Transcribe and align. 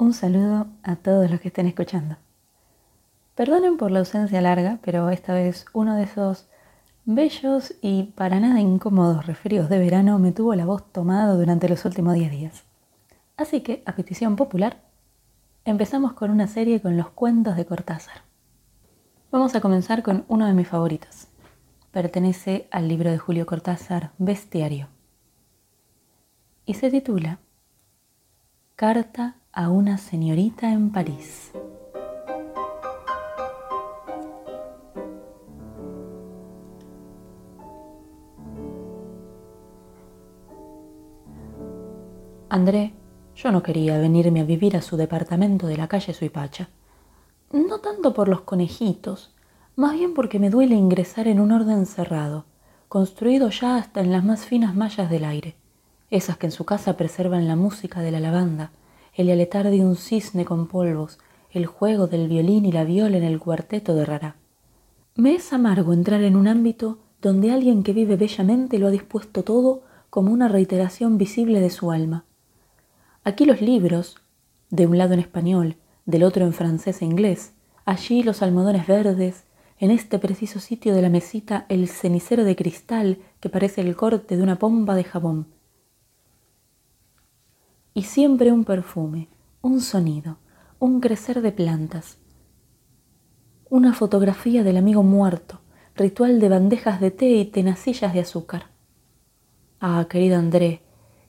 Un 0.00 0.12
saludo 0.12 0.68
a 0.84 0.94
todos 0.94 1.28
los 1.28 1.40
que 1.40 1.48
estén 1.48 1.66
escuchando. 1.66 2.18
Perdonen 3.34 3.76
por 3.76 3.90
la 3.90 3.98
ausencia 3.98 4.40
larga, 4.40 4.78
pero 4.80 5.10
esta 5.10 5.34
vez 5.34 5.66
uno 5.72 5.96
de 5.96 6.04
esos 6.04 6.46
bellos 7.04 7.74
y 7.82 8.04
para 8.14 8.38
nada 8.38 8.60
incómodos 8.60 9.26
resfríos 9.26 9.68
de 9.68 9.80
verano 9.80 10.20
me 10.20 10.30
tuvo 10.30 10.54
la 10.54 10.66
voz 10.66 10.92
tomada 10.92 11.34
durante 11.34 11.68
los 11.68 11.84
últimos 11.84 12.14
10 12.14 12.30
días. 12.30 12.62
Así 13.36 13.60
que, 13.62 13.82
a 13.86 13.96
petición 13.96 14.36
popular, 14.36 14.82
empezamos 15.64 16.12
con 16.12 16.30
una 16.30 16.46
serie 16.46 16.80
con 16.80 16.96
los 16.96 17.10
cuentos 17.10 17.56
de 17.56 17.66
Cortázar. 17.66 18.22
Vamos 19.32 19.56
a 19.56 19.60
comenzar 19.60 20.04
con 20.04 20.24
uno 20.28 20.46
de 20.46 20.54
mis 20.54 20.68
favoritos. 20.68 21.26
Pertenece 21.90 22.68
al 22.70 22.86
libro 22.86 23.10
de 23.10 23.18
Julio 23.18 23.46
Cortázar, 23.46 24.12
Bestiario. 24.18 24.86
Y 26.66 26.74
se 26.74 26.88
titula 26.88 27.40
Carta 28.76 29.34
a 29.58 29.70
una 29.70 29.98
señorita 29.98 30.72
en 30.72 30.90
París. 30.92 31.50
André, 42.48 42.92
yo 43.34 43.50
no 43.50 43.64
quería 43.64 43.98
venirme 43.98 44.42
a 44.42 44.44
vivir 44.44 44.76
a 44.76 44.80
su 44.80 44.96
departamento 44.96 45.66
de 45.66 45.76
la 45.76 45.88
calle 45.88 46.14
Suipacha. 46.14 46.68
No 47.52 47.80
tanto 47.80 48.14
por 48.14 48.28
los 48.28 48.42
conejitos, 48.42 49.34
más 49.74 49.94
bien 49.94 50.14
porque 50.14 50.38
me 50.38 50.50
duele 50.50 50.76
ingresar 50.76 51.26
en 51.26 51.40
un 51.40 51.50
orden 51.50 51.86
cerrado, 51.86 52.44
construido 52.88 53.50
ya 53.50 53.74
hasta 53.74 54.02
en 54.02 54.12
las 54.12 54.22
más 54.22 54.46
finas 54.46 54.76
mallas 54.76 55.10
del 55.10 55.24
aire, 55.24 55.56
esas 56.12 56.36
que 56.36 56.46
en 56.46 56.52
su 56.52 56.64
casa 56.64 56.96
preservan 56.96 57.48
la 57.48 57.56
música 57.56 58.02
de 58.02 58.12
la 58.12 58.20
lavanda, 58.20 58.70
el 59.18 59.32
aletar 59.32 59.68
de 59.68 59.84
un 59.84 59.96
cisne 59.96 60.44
con 60.44 60.68
polvos, 60.68 61.18
el 61.50 61.66
juego 61.66 62.06
del 62.06 62.28
violín 62.28 62.64
y 62.64 62.70
la 62.70 62.84
viola 62.84 63.16
en 63.16 63.24
el 63.24 63.40
cuarteto 63.40 63.96
de 63.96 64.04
Rara. 64.04 64.36
Me 65.16 65.34
es 65.34 65.52
amargo 65.52 65.92
entrar 65.92 66.22
en 66.22 66.36
un 66.36 66.46
ámbito 66.46 67.00
donde 67.20 67.50
alguien 67.50 67.82
que 67.82 67.92
vive 67.92 68.14
bellamente 68.14 68.78
lo 68.78 68.86
ha 68.86 68.90
dispuesto 68.92 69.42
todo 69.42 69.82
como 70.08 70.32
una 70.32 70.46
reiteración 70.46 71.18
visible 71.18 71.58
de 71.60 71.70
su 71.70 71.90
alma. 71.90 72.26
Aquí 73.24 73.44
los 73.44 73.60
libros, 73.60 74.18
de 74.70 74.86
un 74.86 74.96
lado 74.96 75.14
en 75.14 75.20
español, 75.20 75.74
del 76.06 76.22
otro 76.22 76.44
en 76.44 76.52
francés 76.52 77.02
e 77.02 77.04
inglés, 77.04 77.54
allí 77.84 78.22
los 78.22 78.40
almohadones 78.40 78.86
verdes, 78.86 79.46
en 79.80 79.90
este 79.90 80.20
preciso 80.20 80.60
sitio 80.60 80.94
de 80.94 81.02
la 81.02 81.08
mesita 81.08 81.66
el 81.68 81.88
cenicero 81.88 82.44
de 82.44 82.54
cristal 82.54 83.18
que 83.40 83.48
parece 83.48 83.80
el 83.80 83.96
corte 83.96 84.36
de 84.36 84.44
una 84.44 84.60
pompa 84.60 84.94
de 84.94 85.02
jabón 85.02 85.57
y 87.94 88.02
siempre 88.02 88.52
un 88.52 88.64
perfume, 88.64 89.28
un 89.60 89.80
sonido, 89.80 90.38
un 90.78 91.00
crecer 91.00 91.42
de 91.42 91.52
plantas, 91.52 92.18
una 93.70 93.92
fotografía 93.92 94.62
del 94.62 94.76
amigo 94.76 95.02
muerto, 95.02 95.60
ritual 95.94 96.40
de 96.40 96.48
bandejas 96.48 97.00
de 97.00 97.10
té 97.10 97.28
y 97.28 97.44
tenacillas 97.44 98.14
de 98.14 98.20
azúcar. 98.20 98.68
Ah, 99.80 100.06
querido 100.08 100.38
André, 100.38 100.80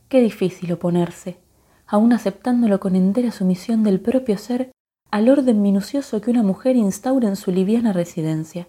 qué 0.07 0.21
difícil 0.21 0.71
oponerse, 0.71 1.37
aun 1.85 2.13
aceptándolo 2.13 2.79
con 2.79 2.95
entera 2.95 3.31
sumisión 3.31 3.83
del 3.83 3.99
propio 3.99 4.37
ser 4.37 4.71
al 5.11 5.27
orden 5.27 5.61
minucioso 5.61 6.21
que 6.21 6.31
una 6.31 6.43
mujer 6.43 6.75
instaura 6.75 7.27
en 7.27 7.35
su 7.35 7.51
liviana 7.51 7.93
residencia. 7.93 8.67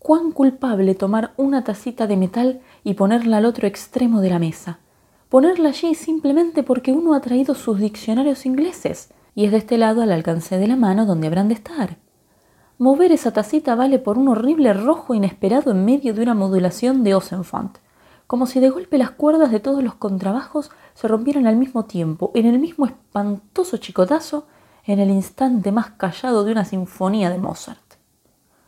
Cuán 0.00 0.32
culpable 0.32 0.94
tomar 0.94 1.32
una 1.36 1.64
tacita 1.64 2.06
de 2.06 2.16
metal 2.16 2.60
y 2.82 2.94
ponerla 2.94 3.38
al 3.38 3.46
otro 3.46 3.66
extremo 3.66 4.20
de 4.20 4.30
la 4.30 4.38
mesa, 4.38 4.80
ponerla 5.34 5.70
allí 5.70 5.96
simplemente 5.96 6.62
porque 6.62 6.92
uno 6.92 7.12
ha 7.12 7.20
traído 7.20 7.56
sus 7.56 7.80
diccionarios 7.80 8.46
ingleses 8.46 9.10
y 9.34 9.46
es 9.46 9.50
de 9.50 9.56
este 9.56 9.78
lado 9.78 10.00
al 10.00 10.12
alcance 10.12 10.58
de 10.58 10.68
la 10.68 10.76
mano 10.76 11.06
donde 11.06 11.26
habrán 11.26 11.48
de 11.48 11.54
estar. 11.54 11.96
Mover 12.78 13.10
esa 13.10 13.32
tacita 13.32 13.74
vale 13.74 13.98
por 13.98 14.16
un 14.16 14.28
horrible 14.28 14.72
rojo 14.72 15.12
inesperado 15.12 15.72
en 15.72 15.84
medio 15.84 16.14
de 16.14 16.22
una 16.22 16.34
modulación 16.34 17.02
de 17.02 17.16
Osenfant, 17.16 17.78
como 18.28 18.46
si 18.46 18.60
de 18.60 18.70
golpe 18.70 18.96
las 18.96 19.10
cuerdas 19.10 19.50
de 19.50 19.58
todos 19.58 19.82
los 19.82 19.96
contrabajos 19.96 20.70
se 20.94 21.08
rompieran 21.08 21.48
al 21.48 21.56
mismo 21.56 21.84
tiempo, 21.84 22.30
en 22.34 22.46
el 22.46 22.60
mismo 22.60 22.86
espantoso 22.86 23.78
chicotazo, 23.78 24.46
en 24.84 25.00
el 25.00 25.10
instante 25.10 25.72
más 25.72 25.90
callado 25.96 26.44
de 26.44 26.52
una 26.52 26.64
sinfonía 26.64 27.28
de 27.30 27.38
Mozart. 27.38 27.94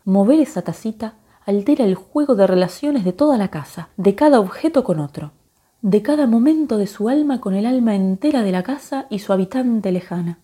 Mover 0.04 0.40
esa 0.40 0.62
tacita 0.62 1.14
altera 1.44 1.84
el 1.84 1.94
juego 1.94 2.34
de 2.34 2.48
relaciones 2.48 3.04
de 3.04 3.12
toda 3.12 3.38
la 3.38 3.52
casa, 3.52 3.90
de 3.96 4.16
cada 4.16 4.40
objeto 4.40 4.82
con 4.82 4.98
otro 4.98 5.30
de 5.82 6.02
cada 6.02 6.26
momento 6.26 6.78
de 6.78 6.86
su 6.86 7.08
alma 7.08 7.40
con 7.40 7.54
el 7.54 7.66
alma 7.66 7.94
entera 7.94 8.42
de 8.42 8.52
la 8.52 8.62
casa 8.62 9.06
y 9.10 9.18
su 9.18 9.32
habitante 9.32 9.92
lejana. 9.92 10.38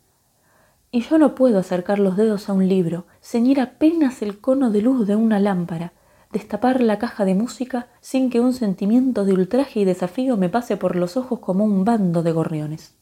Y 0.91 1.01
yo 1.01 1.19
no 1.19 1.35
puedo 1.35 1.59
acercar 1.59 1.99
los 1.99 2.17
dedos 2.17 2.49
a 2.49 2.53
un 2.53 2.69
libro, 2.69 3.07
ceñir 3.23 3.61
apenas 3.61 4.21
el 4.21 4.41
cono 4.41 4.71
de 4.71 4.83
luz 4.83 5.07
de 5.07 5.17
una 5.17 5.41
lámpara, 5.41 5.95
destapar 6.33 6.83
la 6.83 6.99
caja 6.99 7.25
de 7.25 7.35
música 7.35 7.89
sin 8.01 8.29
que 8.29 8.41
un 8.41 8.53
sentimiento 8.53 9.25
de 9.25 9.33
ultraje 9.33 9.81
y 9.81 9.85
desafío 9.85 10.37
me 10.37 10.49
pase 10.49 10.77
por 10.77 10.97
los 10.97 11.17
ojos 11.17 11.39
como 11.39 11.65
un 11.65 11.85
bando 11.85 12.23
de 12.23 12.33
gorriones. 12.33 12.95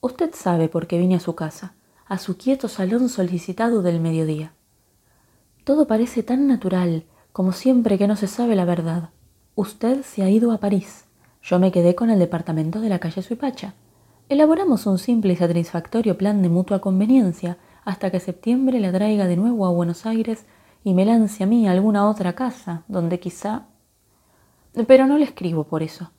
Usted 0.00 0.34
sabe 0.34 0.68
por 0.68 0.86
qué 0.86 0.98
vine 0.98 1.16
a 1.16 1.20
su 1.20 1.34
casa, 1.34 1.74
a 2.06 2.18
su 2.18 2.36
quieto 2.36 2.68
salón 2.68 3.08
solicitado 3.08 3.82
del 3.82 4.00
mediodía. 4.00 4.52
Todo 5.64 5.86
parece 5.86 6.22
tan 6.22 6.46
natural 6.46 7.04
como 7.32 7.52
siempre 7.52 7.98
que 7.98 8.08
no 8.08 8.16
se 8.16 8.26
sabe 8.26 8.56
la 8.56 8.64
verdad. 8.64 9.10
Usted 9.54 10.02
se 10.02 10.22
ha 10.22 10.30
ido 10.30 10.52
a 10.52 10.58
París. 10.58 11.04
Yo 11.42 11.58
me 11.58 11.72
quedé 11.72 11.96
con 11.96 12.08
el 12.10 12.20
departamento 12.20 12.80
de 12.80 12.88
la 12.88 13.00
calle 13.00 13.20
Suipacha. 13.20 13.74
Elaboramos 14.28 14.86
un 14.86 14.98
simple 14.98 15.32
y 15.32 15.36
satisfactorio 15.36 16.16
plan 16.16 16.40
de 16.40 16.48
mutua 16.48 16.80
conveniencia 16.80 17.58
hasta 17.84 18.10
que 18.10 18.20
septiembre 18.20 18.78
le 18.78 18.92
traiga 18.92 19.26
de 19.26 19.36
nuevo 19.36 19.66
a 19.66 19.70
Buenos 19.70 20.06
Aires 20.06 20.46
y 20.84 20.94
me 20.94 21.04
lance 21.04 21.42
a 21.42 21.46
mí 21.46 21.66
a 21.66 21.72
alguna 21.72 22.08
otra 22.08 22.34
casa 22.34 22.84
donde 22.86 23.18
quizá... 23.18 23.66
Pero 24.86 25.06
no 25.06 25.18
le 25.18 25.24
escribo 25.24 25.64
por 25.64 25.82
eso. 25.82 26.12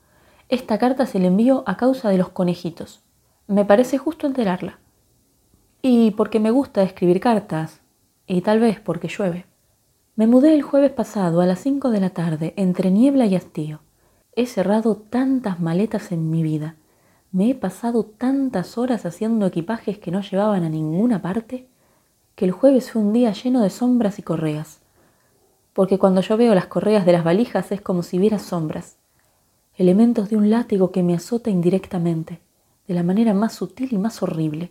Esta 0.50 0.78
carta 0.78 1.06
se 1.06 1.20
le 1.20 1.28
envió 1.28 1.64
a 1.66 1.78
causa 1.78 2.10
de 2.10 2.18
los 2.18 2.30
conejitos. 2.30 3.02
Me 3.48 3.64
parece 3.64 3.98
justo 3.98 4.28
enterarla. 4.28 4.80
Y 5.82 6.12
porque 6.12 6.40
me 6.40 6.52
gusta 6.52 6.84
escribir 6.84 7.20
cartas, 7.20 7.82
y 8.28 8.42
tal 8.42 8.60
vez 8.60 8.80
porque 8.80 9.08
llueve. 9.08 9.46
Me 10.16 10.28
mudé 10.28 10.54
el 10.54 10.62
jueves 10.62 10.92
pasado 10.92 11.42
a 11.42 11.46
las 11.46 11.60
cinco 11.60 11.90
de 11.90 12.02
la 12.02 12.12
tarde 12.12 12.54
entre 12.58 12.92
niebla 12.92 13.26
y 13.26 13.36
hastío. 13.36 13.80
He 14.36 14.48
cerrado 14.48 14.96
tantas 14.96 15.60
maletas 15.60 16.12
en 16.12 16.32
mi 16.32 16.42
vida, 16.42 16.76
me 17.32 17.50
he 17.50 17.56
pasado 17.56 18.04
tantas 18.04 18.78
horas 18.78 19.06
haciendo 19.08 19.48
equipajes 19.48 19.98
que 19.98 20.12
no 20.12 20.22
llevaban 20.22 20.64
a 20.64 20.70
ninguna 20.70 21.22
parte, 21.22 21.68
que 22.36 22.46
el 22.46 22.52
jueves 22.52 22.92
fue 22.92 23.02
un 23.02 23.12
día 23.12 23.32
lleno 23.34 23.62
de 23.62 23.70
sombras 23.70 24.20
y 24.20 24.22
correas. 24.22 24.80
Porque 25.74 25.98
cuando 25.98 26.22
yo 26.22 26.38
veo 26.38 26.54
las 26.54 26.68
correas 26.68 27.06
de 27.06 27.12
las 27.12 27.24
valijas 27.24 27.72
es 27.72 27.82
como 27.82 28.04
si 28.04 28.20
viera 28.20 28.38
sombras, 28.38 28.98
elementos 29.76 30.30
de 30.30 30.38
un 30.38 30.50
látigo 30.52 30.92
que 30.92 31.02
me 31.02 31.16
azota 31.16 31.50
indirectamente, 31.50 32.40
de 32.88 32.94
la 32.94 33.02
manera 33.02 33.34
más 33.34 33.54
sutil 33.54 33.94
y 33.94 33.98
más 33.98 34.22
horrible. 34.22 34.70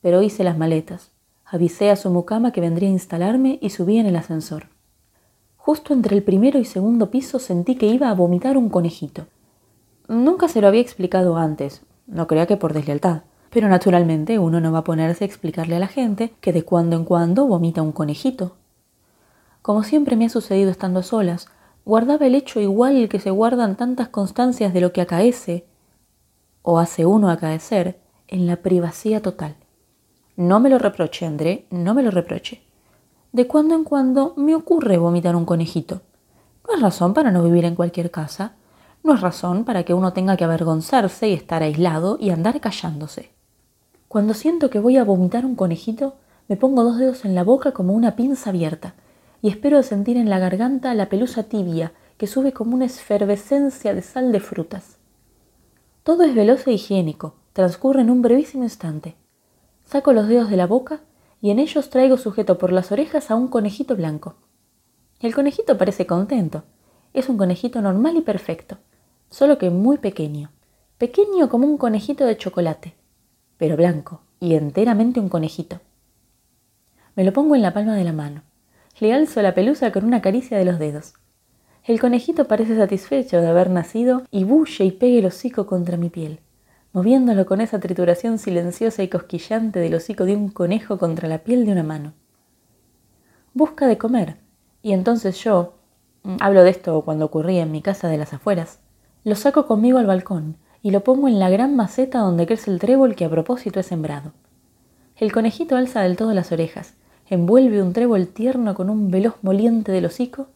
Pero 0.00 0.22
hice 0.22 0.42
las 0.42 0.58
maletas, 0.58 1.12
avisé 1.44 1.90
a 1.90 1.96
su 1.96 2.10
mucama 2.10 2.50
que 2.50 2.60
vendría 2.60 2.88
a 2.88 2.92
instalarme 2.92 3.60
y 3.62 3.70
subí 3.70 3.98
en 3.98 4.06
el 4.06 4.16
ascensor. 4.16 4.71
Justo 5.64 5.94
entre 5.94 6.16
el 6.16 6.24
primero 6.24 6.58
y 6.58 6.64
segundo 6.64 7.12
piso 7.12 7.38
sentí 7.38 7.76
que 7.76 7.86
iba 7.86 8.10
a 8.10 8.14
vomitar 8.14 8.58
un 8.58 8.68
conejito. 8.68 9.26
Nunca 10.08 10.48
se 10.48 10.60
lo 10.60 10.66
había 10.66 10.80
explicado 10.80 11.36
antes, 11.36 11.82
no 12.08 12.26
crea 12.26 12.46
que 12.46 12.56
por 12.56 12.72
deslealtad, 12.72 13.22
pero 13.48 13.68
naturalmente 13.68 14.40
uno 14.40 14.60
no 14.60 14.72
va 14.72 14.80
a 14.80 14.84
ponerse 14.84 15.22
a 15.22 15.28
explicarle 15.28 15.76
a 15.76 15.78
la 15.78 15.86
gente 15.86 16.34
que 16.40 16.52
de 16.52 16.64
cuando 16.64 16.96
en 16.96 17.04
cuando 17.04 17.46
vomita 17.46 17.80
un 17.80 17.92
conejito. 17.92 18.56
Como 19.62 19.84
siempre 19.84 20.16
me 20.16 20.24
ha 20.24 20.30
sucedido 20.30 20.68
estando 20.68 20.98
a 20.98 21.04
solas, 21.04 21.46
guardaba 21.84 22.26
el 22.26 22.34
hecho 22.34 22.60
igual 22.60 23.08
que 23.08 23.20
se 23.20 23.30
guardan 23.30 23.76
tantas 23.76 24.08
constancias 24.08 24.74
de 24.74 24.80
lo 24.80 24.92
que 24.92 25.00
acaece, 25.00 25.64
o 26.62 26.80
hace 26.80 27.06
uno 27.06 27.30
acaecer, 27.30 28.00
en 28.26 28.48
la 28.48 28.56
privacidad 28.56 29.22
total. 29.22 29.54
No 30.34 30.58
me 30.58 30.70
lo 30.70 30.80
reproche, 30.80 31.24
André, 31.24 31.66
no 31.70 31.94
me 31.94 32.02
lo 32.02 32.10
reproche 32.10 32.62
de 33.32 33.46
cuando 33.46 33.74
en 33.74 33.84
cuando 33.84 34.34
me 34.36 34.54
ocurre 34.54 34.98
vomitar 34.98 35.34
un 35.34 35.46
conejito. 35.46 36.02
No 36.68 36.74
es 36.74 36.80
razón 36.82 37.14
para 37.14 37.30
no 37.30 37.42
vivir 37.42 37.64
en 37.64 37.74
cualquier 37.74 38.10
casa, 38.10 38.52
no 39.02 39.14
es 39.14 39.20
razón 39.20 39.64
para 39.64 39.84
que 39.84 39.94
uno 39.94 40.12
tenga 40.12 40.36
que 40.36 40.44
avergonzarse 40.44 41.28
y 41.28 41.32
estar 41.32 41.62
aislado 41.62 42.18
y 42.20 42.30
andar 42.30 42.60
callándose. 42.60 43.30
Cuando 44.06 44.34
siento 44.34 44.68
que 44.68 44.78
voy 44.78 44.98
a 44.98 45.04
vomitar 45.04 45.46
un 45.46 45.56
conejito, 45.56 46.16
me 46.48 46.56
pongo 46.56 46.84
dos 46.84 46.98
dedos 46.98 47.24
en 47.24 47.34
la 47.34 47.42
boca 47.42 47.72
como 47.72 47.94
una 47.94 48.16
pinza 48.16 48.50
abierta 48.50 48.94
y 49.40 49.48
espero 49.48 49.82
sentir 49.82 50.18
en 50.18 50.28
la 50.28 50.38
garganta 50.38 50.94
la 50.94 51.08
pelusa 51.08 51.44
tibia 51.44 51.92
que 52.18 52.26
sube 52.26 52.52
como 52.52 52.74
una 52.74 52.84
esfervescencia 52.84 53.94
de 53.94 54.02
sal 54.02 54.30
de 54.30 54.40
frutas. 54.40 54.98
Todo 56.02 56.24
es 56.24 56.34
veloz 56.34 56.66
e 56.66 56.72
higiénico, 56.72 57.34
transcurre 57.54 58.02
en 58.02 58.10
un 58.10 58.22
brevísimo 58.22 58.64
instante. 58.64 59.16
Saco 59.84 60.12
los 60.12 60.28
dedos 60.28 60.50
de 60.50 60.56
la 60.56 60.66
boca 60.66 61.00
y 61.42 61.50
en 61.50 61.58
ellos 61.58 61.90
traigo 61.90 62.16
sujeto 62.16 62.56
por 62.56 62.72
las 62.72 62.92
orejas 62.92 63.30
a 63.30 63.34
un 63.34 63.48
conejito 63.48 63.96
blanco. 63.96 64.36
El 65.20 65.34
conejito 65.34 65.76
parece 65.76 66.06
contento. 66.06 66.62
Es 67.12 67.28
un 67.28 67.36
conejito 67.36 67.82
normal 67.82 68.16
y 68.16 68.22
perfecto, 68.22 68.78
solo 69.28 69.58
que 69.58 69.68
muy 69.68 69.98
pequeño. 69.98 70.50
Pequeño 70.98 71.48
como 71.48 71.66
un 71.66 71.78
conejito 71.78 72.24
de 72.24 72.36
chocolate, 72.36 72.94
pero 73.58 73.76
blanco 73.76 74.22
y 74.38 74.54
enteramente 74.54 75.18
un 75.18 75.28
conejito. 75.28 75.80
Me 77.16 77.24
lo 77.24 77.32
pongo 77.32 77.56
en 77.56 77.62
la 77.62 77.74
palma 77.74 77.96
de 77.96 78.04
la 78.04 78.12
mano. 78.12 78.42
Le 79.00 79.12
alzo 79.12 79.42
la 79.42 79.52
pelusa 79.52 79.90
con 79.90 80.04
una 80.04 80.22
caricia 80.22 80.56
de 80.56 80.64
los 80.64 80.78
dedos. 80.78 81.14
El 81.84 82.00
conejito 82.00 82.46
parece 82.46 82.76
satisfecho 82.76 83.40
de 83.40 83.48
haber 83.48 83.68
nacido 83.68 84.22
y 84.30 84.44
bulle 84.44 84.84
y 84.84 84.92
pegue 84.92 85.18
el 85.18 85.26
hocico 85.26 85.66
contra 85.66 85.96
mi 85.96 86.08
piel, 86.08 86.38
moviéndolo 86.92 87.46
con 87.46 87.60
esa 87.60 87.80
trituración 87.80 88.38
silenciosa 88.38 89.02
y 89.02 89.08
cosquillante 89.08 89.80
del 89.80 89.94
hocico 89.94 90.24
de 90.24 90.36
un 90.36 90.48
conejo 90.48 90.98
contra 90.98 91.28
la 91.28 91.38
piel 91.38 91.64
de 91.64 91.72
una 91.72 91.82
mano. 91.82 92.12
Busca 93.54 93.86
de 93.86 93.98
comer, 93.98 94.36
y 94.82 94.92
entonces 94.92 95.42
yo, 95.42 95.74
mm, 96.22 96.36
hablo 96.40 96.64
de 96.64 96.70
esto 96.70 97.00
cuando 97.02 97.24
ocurría 97.24 97.62
en 97.62 97.72
mi 97.72 97.82
casa 97.82 98.08
de 98.08 98.18
las 98.18 98.32
afueras, 98.32 98.80
lo 99.24 99.34
saco 99.34 99.66
conmigo 99.66 99.98
al 99.98 100.06
balcón 100.06 100.56
y 100.82 100.90
lo 100.90 101.04
pongo 101.04 101.28
en 101.28 101.38
la 101.38 101.48
gran 101.48 101.76
maceta 101.76 102.18
donde 102.18 102.46
crece 102.46 102.70
el 102.70 102.80
trébol 102.80 103.14
que 103.14 103.24
a 103.24 103.30
propósito 103.30 103.80
he 103.80 103.84
sembrado. 103.84 104.32
El 105.16 105.32
conejito 105.32 105.76
alza 105.76 106.02
del 106.02 106.16
todo 106.16 106.34
las 106.34 106.50
orejas, 106.52 106.94
envuelve 107.28 107.82
un 107.82 107.92
trébol 107.92 108.26
tierno 108.26 108.74
con 108.74 108.90
un 108.90 109.10
veloz 109.10 109.36
moliente 109.42 109.92
del 109.92 110.06
hocico 110.06 110.48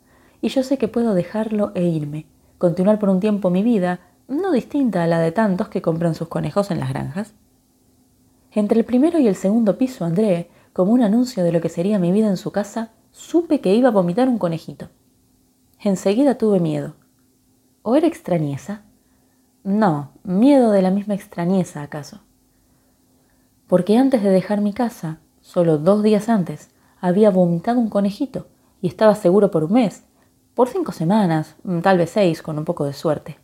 y 0.43 0.49
yo 0.49 0.63
sé 0.63 0.79
que 0.79 0.89
puedo 0.89 1.15
dejarlo 1.15 1.73
e 1.75 1.85
irme, 1.85 2.27
continuar 2.59 2.99
por 2.99 3.09
un 3.09 3.21
tiempo 3.21 3.51
mi 3.51 3.63
vida, 3.63 4.01
no 4.29 4.53
distinta 4.53 5.05
a 5.05 5.07
la 5.07 5.21
de 5.21 5.33
tantos 5.33 5.69
que 5.69 5.83
compran 5.83 6.15
sus 6.15 6.29
conejos 6.29 6.71
en 6.71 6.81
las 6.81 6.89
granjas. 6.89 7.35
Entre 8.53 8.79
el 8.79 8.85
primero 8.85 9.19
y 9.19 9.29
el 9.29 9.37
segundo 9.37 9.79
piso, 9.79 10.05
André, 10.05 10.51
como 10.73 10.93
un 10.93 11.03
anuncio 11.03 11.45
de 11.45 11.53
lo 11.53 11.61
que 11.61 11.69
sería 11.69 11.99
mi 11.99 12.13
vida 12.13 12.29
en 12.29 12.37
su 12.37 12.51
casa, 12.51 12.91
supe 13.13 13.61
que 13.61 13.75
iba 13.75 13.89
a 13.89 13.93
vomitar 13.93 14.29
un 14.29 14.39
conejito. 14.39 14.89
Enseguida 15.81 16.39
tuve 16.39 16.61
miedo. 16.61 16.95
¿O 17.83 17.97
era 17.97 18.07
extrañeza? 18.07 18.83
No, 19.63 20.11
miedo 20.23 20.71
de 20.73 20.83
la 20.83 20.91
misma 20.91 21.15
extrañeza, 21.15 21.83
acaso. 21.83 22.21
Porque 23.67 23.97
antes 23.97 24.23
de 24.23 24.31
dejar 24.31 24.61
mi 24.61 24.73
casa, 24.73 25.19
solo 25.41 25.79
dos 25.79 26.03
días 26.03 26.29
antes, 26.29 26.71
había 27.01 27.31
vomitado 27.31 27.79
un 27.79 27.89
conejito 27.89 28.47
y 28.81 28.89
estaba 28.89 29.15
seguro 29.15 29.51
por 29.51 29.65
un 29.65 29.73
mes, 29.73 30.05
por 30.55 30.69
cinco 30.69 30.93
semanas, 30.93 31.57
mm, 31.65 31.81
tal 31.81 31.99
vez 31.99 32.11
seis, 32.11 32.43
con 32.43 32.59
un 32.59 32.65
poco 32.65 32.85
de 32.85 32.93
suerte. 32.93 33.39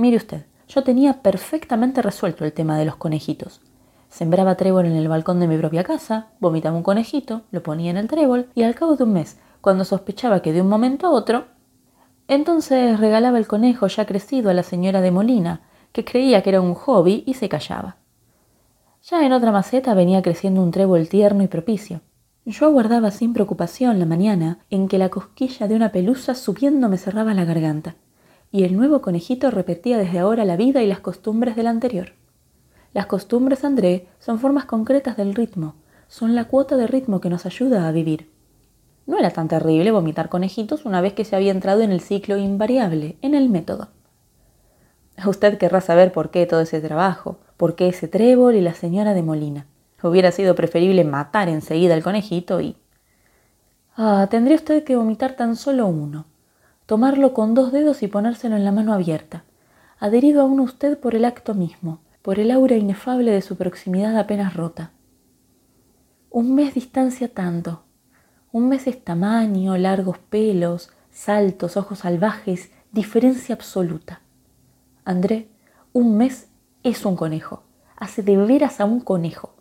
Mire 0.00 0.16
usted, 0.16 0.46
yo 0.66 0.82
tenía 0.82 1.20
perfectamente 1.20 2.00
resuelto 2.00 2.46
el 2.46 2.54
tema 2.54 2.78
de 2.78 2.86
los 2.86 2.96
conejitos. 2.96 3.60
Sembraba 4.08 4.54
trébol 4.54 4.86
en 4.86 4.96
el 4.96 5.08
balcón 5.08 5.40
de 5.40 5.46
mi 5.46 5.58
propia 5.58 5.84
casa, 5.84 6.28
vomitaba 6.40 6.74
un 6.74 6.82
conejito, 6.82 7.42
lo 7.50 7.62
ponía 7.62 7.90
en 7.90 7.98
el 7.98 8.08
trébol 8.08 8.48
y 8.54 8.62
al 8.62 8.74
cabo 8.74 8.96
de 8.96 9.04
un 9.04 9.12
mes, 9.12 9.38
cuando 9.60 9.84
sospechaba 9.84 10.40
que 10.40 10.54
de 10.54 10.62
un 10.62 10.70
momento 10.70 11.06
a 11.06 11.10
otro, 11.10 11.48
entonces 12.28 12.98
regalaba 12.98 13.36
el 13.36 13.46
conejo 13.46 13.88
ya 13.88 14.06
crecido 14.06 14.48
a 14.48 14.54
la 14.54 14.62
señora 14.62 15.02
de 15.02 15.10
Molina, 15.10 15.68
que 15.92 16.06
creía 16.06 16.42
que 16.42 16.48
era 16.48 16.62
un 16.62 16.72
hobby 16.72 17.22
y 17.26 17.34
se 17.34 17.50
callaba. 17.50 17.98
Ya 19.02 19.26
en 19.26 19.34
otra 19.34 19.52
maceta 19.52 19.92
venía 19.92 20.22
creciendo 20.22 20.62
un 20.62 20.70
trébol 20.70 21.10
tierno 21.10 21.42
y 21.42 21.48
propicio. 21.48 22.00
Yo 22.46 22.64
aguardaba 22.64 23.10
sin 23.10 23.34
preocupación 23.34 23.98
la 23.98 24.06
mañana 24.06 24.60
en 24.70 24.88
que 24.88 24.96
la 24.96 25.10
cosquilla 25.10 25.68
de 25.68 25.74
una 25.74 25.92
pelusa 25.92 26.34
subiendo 26.34 26.88
me 26.88 26.96
cerraba 26.96 27.34
la 27.34 27.44
garganta, 27.44 27.96
y 28.52 28.64
el 28.64 28.76
nuevo 28.76 29.00
conejito 29.00 29.50
repetía 29.50 29.98
desde 29.98 30.18
ahora 30.18 30.44
la 30.44 30.56
vida 30.56 30.82
y 30.82 30.86
las 30.86 31.00
costumbres 31.00 31.56
del 31.56 31.66
anterior. 31.66 32.12
Las 32.92 33.06
costumbres, 33.06 33.64
André, 33.64 34.08
son 34.18 34.40
formas 34.40 34.64
concretas 34.64 35.16
del 35.16 35.34
ritmo, 35.34 35.76
son 36.08 36.34
la 36.34 36.46
cuota 36.46 36.76
de 36.76 36.88
ritmo 36.88 37.20
que 37.20 37.30
nos 37.30 37.46
ayuda 37.46 37.86
a 37.86 37.92
vivir. 37.92 38.28
No 39.06 39.18
era 39.18 39.30
tan 39.30 39.48
terrible 39.48 39.92
vomitar 39.92 40.28
conejitos 40.28 40.84
una 40.84 41.00
vez 41.00 41.12
que 41.12 41.24
se 41.24 41.36
había 41.36 41.52
entrado 41.52 41.82
en 41.82 41.92
el 41.92 42.00
ciclo 42.00 42.36
invariable, 42.36 43.16
en 43.22 43.34
el 43.34 43.48
método. 43.48 43.88
Usted 45.24 45.58
querrá 45.58 45.80
saber 45.80 46.12
por 46.12 46.30
qué 46.30 46.46
todo 46.46 46.60
ese 46.60 46.80
trabajo, 46.80 47.38
por 47.56 47.76
qué 47.76 47.88
ese 47.88 48.08
trébol 48.08 48.56
y 48.56 48.60
la 48.60 48.74
señora 48.74 49.14
de 49.14 49.22
Molina. 49.22 49.66
Hubiera 50.02 50.32
sido 50.32 50.54
preferible 50.54 51.04
matar 51.04 51.48
enseguida 51.48 51.94
al 51.94 52.02
conejito 52.02 52.60
y... 52.60 52.76
Ah, 53.96 54.26
tendría 54.30 54.56
usted 54.56 54.82
que 54.82 54.96
vomitar 54.96 55.36
tan 55.36 55.56
solo 55.56 55.86
uno. 55.86 56.24
Tomarlo 56.90 57.34
con 57.34 57.54
dos 57.54 57.70
dedos 57.70 58.02
y 58.02 58.08
ponérselo 58.08 58.56
en 58.56 58.64
la 58.64 58.72
mano 58.72 58.92
abierta, 58.92 59.44
adherido 60.00 60.42
aún 60.42 60.58
usted 60.58 60.98
por 60.98 61.14
el 61.14 61.24
acto 61.24 61.54
mismo, 61.54 62.00
por 62.20 62.40
el 62.40 62.50
aura 62.50 62.74
inefable 62.74 63.30
de 63.30 63.42
su 63.42 63.54
proximidad 63.56 64.18
apenas 64.18 64.54
rota. 64.54 64.90
Un 66.30 66.52
mes 66.56 66.74
distancia 66.74 67.32
tanto. 67.32 67.84
Un 68.50 68.68
mes 68.68 68.88
es 68.88 69.04
tamaño, 69.04 69.78
largos 69.78 70.18
pelos, 70.18 70.90
saltos, 71.12 71.76
ojos 71.76 72.00
salvajes, 72.00 72.72
diferencia 72.90 73.54
absoluta. 73.54 74.22
André, 75.04 75.46
un 75.92 76.16
mes 76.16 76.48
es 76.82 77.04
un 77.04 77.14
conejo. 77.14 77.62
Hace 77.98 78.24
de 78.24 78.36
veras 78.36 78.80
a 78.80 78.84
un 78.84 78.98
conejo. 78.98 79.54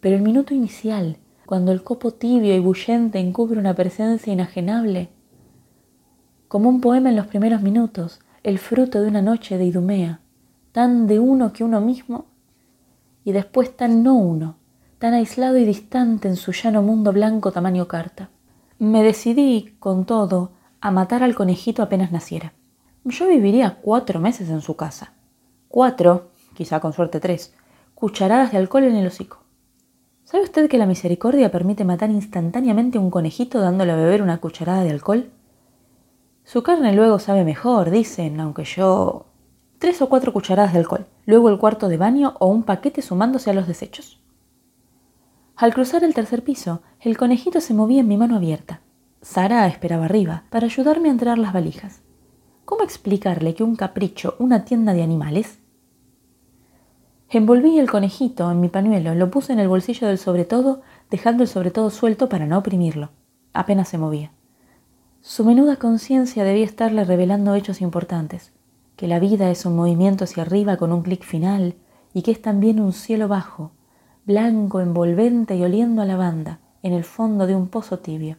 Pero 0.00 0.16
el 0.16 0.22
minuto 0.22 0.54
inicial, 0.54 1.18
cuando 1.46 1.70
el 1.70 1.84
copo 1.84 2.10
tibio 2.10 2.52
y 2.52 2.58
bullente 2.58 3.20
encubre 3.20 3.60
una 3.60 3.74
presencia 3.74 4.32
inajenable, 4.32 5.11
como 6.52 6.68
un 6.68 6.82
poema 6.82 7.08
en 7.08 7.16
los 7.16 7.28
primeros 7.28 7.62
minutos, 7.62 8.20
el 8.42 8.58
fruto 8.58 9.00
de 9.00 9.08
una 9.08 9.22
noche 9.22 9.56
de 9.56 9.64
Idumea, 9.64 10.20
tan 10.72 11.06
de 11.06 11.18
uno 11.18 11.54
que 11.54 11.64
uno 11.64 11.80
mismo, 11.80 12.26
y 13.24 13.32
después 13.32 13.74
tan 13.74 14.02
no 14.02 14.16
uno, 14.16 14.56
tan 14.98 15.14
aislado 15.14 15.56
y 15.56 15.64
distante 15.64 16.28
en 16.28 16.36
su 16.36 16.52
llano 16.52 16.82
mundo 16.82 17.10
blanco 17.10 17.52
tamaño 17.52 17.88
carta. 17.88 18.28
Me 18.78 19.02
decidí, 19.02 19.76
con 19.80 20.04
todo, 20.04 20.52
a 20.82 20.90
matar 20.90 21.22
al 21.22 21.34
conejito 21.34 21.82
apenas 21.82 22.12
naciera. 22.12 22.52
Yo 23.04 23.26
viviría 23.28 23.78
cuatro 23.80 24.20
meses 24.20 24.50
en 24.50 24.60
su 24.60 24.76
casa. 24.76 25.14
Cuatro, 25.68 26.32
quizá 26.52 26.80
con 26.80 26.92
suerte 26.92 27.18
tres, 27.18 27.54
cucharadas 27.94 28.52
de 28.52 28.58
alcohol 28.58 28.84
en 28.84 28.96
el 28.96 29.06
hocico. 29.06 29.38
¿Sabe 30.24 30.44
usted 30.44 30.68
que 30.68 30.76
la 30.76 30.84
misericordia 30.84 31.50
permite 31.50 31.86
matar 31.86 32.10
instantáneamente 32.10 32.98
a 32.98 33.00
un 33.00 33.10
conejito 33.10 33.58
dándole 33.58 33.92
a 33.92 33.96
beber 33.96 34.20
una 34.20 34.36
cucharada 34.36 34.84
de 34.84 34.90
alcohol? 34.90 35.30
Su 36.44 36.62
carne 36.62 36.92
luego 36.94 37.18
sabe 37.18 37.44
mejor, 37.44 37.90
dicen, 37.90 38.40
aunque 38.40 38.64
yo... 38.64 39.26
Tres 39.78 40.00
o 40.00 40.08
cuatro 40.08 40.32
cucharadas 40.32 40.72
de 40.72 40.78
alcohol, 40.78 41.06
luego 41.26 41.48
el 41.48 41.58
cuarto 41.58 41.88
de 41.88 41.96
baño 41.96 42.34
o 42.38 42.46
un 42.46 42.62
paquete 42.62 43.02
sumándose 43.02 43.50
a 43.50 43.54
los 43.54 43.66
desechos. 43.66 44.20
Al 45.56 45.74
cruzar 45.74 46.04
el 46.04 46.14
tercer 46.14 46.44
piso, 46.44 46.82
el 47.00 47.16
conejito 47.16 47.60
se 47.60 47.74
movía 47.74 48.00
en 48.00 48.08
mi 48.08 48.16
mano 48.16 48.36
abierta. 48.36 48.80
Sara 49.22 49.66
esperaba 49.66 50.04
arriba 50.04 50.44
para 50.50 50.66
ayudarme 50.66 51.08
a 51.08 51.12
entrar 51.12 51.38
las 51.38 51.52
valijas. 51.52 52.02
¿Cómo 52.64 52.84
explicarle 52.84 53.54
que 53.54 53.64
un 53.64 53.74
capricho, 53.74 54.36
una 54.38 54.64
tienda 54.64 54.94
de 54.94 55.02
animales, 55.02 55.58
Envolví 57.34 57.78
el 57.78 57.90
conejito 57.90 58.50
en 58.50 58.60
mi 58.60 58.68
pañuelo, 58.68 59.14
lo 59.14 59.30
puse 59.30 59.54
en 59.54 59.58
el 59.58 59.66
bolsillo 59.66 60.06
del 60.06 60.18
sobretodo, 60.18 60.82
dejando 61.10 61.42
el 61.42 61.48
sobretodo 61.48 61.88
suelto 61.88 62.28
para 62.28 62.44
no 62.44 62.58
oprimirlo. 62.58 63.08
Apenas 63.54 63.88
se 63.88 63.96
movía. 63.96 64.32
Su 65.22 65.44
menuda 65.44 65.76
conciencia 65.76 66.42
debía 66.42 66.64
estarle 66.64 67.04
revelando 67.04 67.54
hechos 67.54 67.80
importantes, 67.80 68.52
que 68.96 69.06
la 69.06 69.20
vida 69.20 69.50
es 69.50 69.64
un 69.64 69.76
movimiento 69.76 70.24
hacia 70.24 70.42
arriba 70.42 70.76
con 70.76 70.92
un 70.92 71.02
clic 71.02 71.22
final 71.22 71.76
y 72.12 72.22
que 72.22 72.32
es 72.32 72.42
también 72.42 72.80
un 72.80 72.92
cielo 72.92 73.28
bajo, 73.28 73.70
blanco, 74.26 74.80
envolvente 74.80 75.54
y 75.56 75.62
oliendo 75.62 76.02
a 76.02 76.06
lavanda, 76.06 76.58
en 76.82 76.92
el 76.92 77.04
fondo 77.04 77.46
de 77.46 77.54
un 77.54 77.68
pozo 77.68 78.00
tibio. 78.00 78.36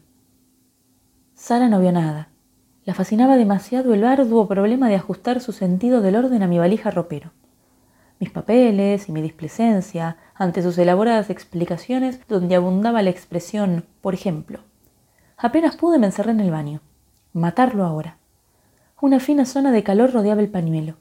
Sara 1.33 1.69
no 1.69 1.79
vio 1.79 1.93
nada. 1.93 2.27
La 2.83 2.93
fascinaba 2.93 3.37
demasiado 3.37 3.93
el 3.93 4.03
arduo 4.03 4.47
problema 4.47 4.89
de 4.89 4.95
ajustar 4.95 5.39
su 5.39 5.53
sentido 5.53 6.01
del 6.01 6.17
orden 6.17 6.43
a 6.43 6.47
mi 6.47 6.59
valija 6.59 6.91
ropero 6.91 7.31
mis 8.23 8.31
papeles 8.31 9.09
y 9.09 9.11
mi 9.11 9.21
displicencia 9.21 10.15
ante 10.33 10.63
sus 10.63 10.77
elaboradas 10.77 11.29
explicaciones 11.29 12.21
donde 12.29 12.55
abundaba 12.55 13.01
la 13.01 13.09
expresión, 13.09 13.85
por 13.99 14.13
ejemplo. 14.13 14.59
Apenas 15.43 15.75
pude 15.75 15.99
me 15.99 16.05
encerré 16.05 16.31
en 16.31 16.39
el 16.39 16.51
baño. 16.51 16.79
Matarlo 17.33 17.83
ahora. 17.83 18.15
Una 19.01 19.19
fina 19.19 19.45
zona 19.45 19.71
de 19.71 19.83
calor 19.83 20.13
rodeaba 20.13 20.39
el 20.39 20.47
pañuelo. 20.47 20.95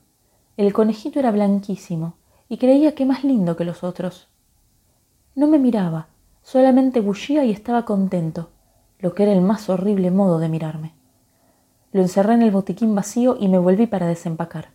El 0.57 0.73
conejito 0.73 1.21
era 1.21 1.31
blanquísimo 1.31 2.15
y 2.49 2.59
creía 2.59 2.97
que 2.97 3.07
más 3.07 3.23
lindo 3.23 3.55
que 3.55 3.65
los 3.65 3.85
otros. 3.85 4.27
No 5.37 5.47
me 5.47 5.61
miraba, 5.61 6.09
solamente 6.43 7.01
bullía 7.01 7.45
y 7.45 7.53
estaba 7.53 7.85
contento, 7.85 8.51
lo 8.99 9.15
que 9.15 9.23
era 9.23 9.33
el 9.33 9.43
más 9.43 9.69
horrible 9.69 10.11
modo 10.11 10.41
de 10.41 10.49
mirarme. 10.49 10.93
Lo 11.93 12.03
encerré 12.03 12.35
en 12.35 12.43
el 12.43 12.51
botiquín 12.51 12.97
vacío 12.97 13.37
y 13.39 13.47
me 13.47 13.59
volví 13.59 13.87
para 13.87 14.09
desempacar, 14.09 14.71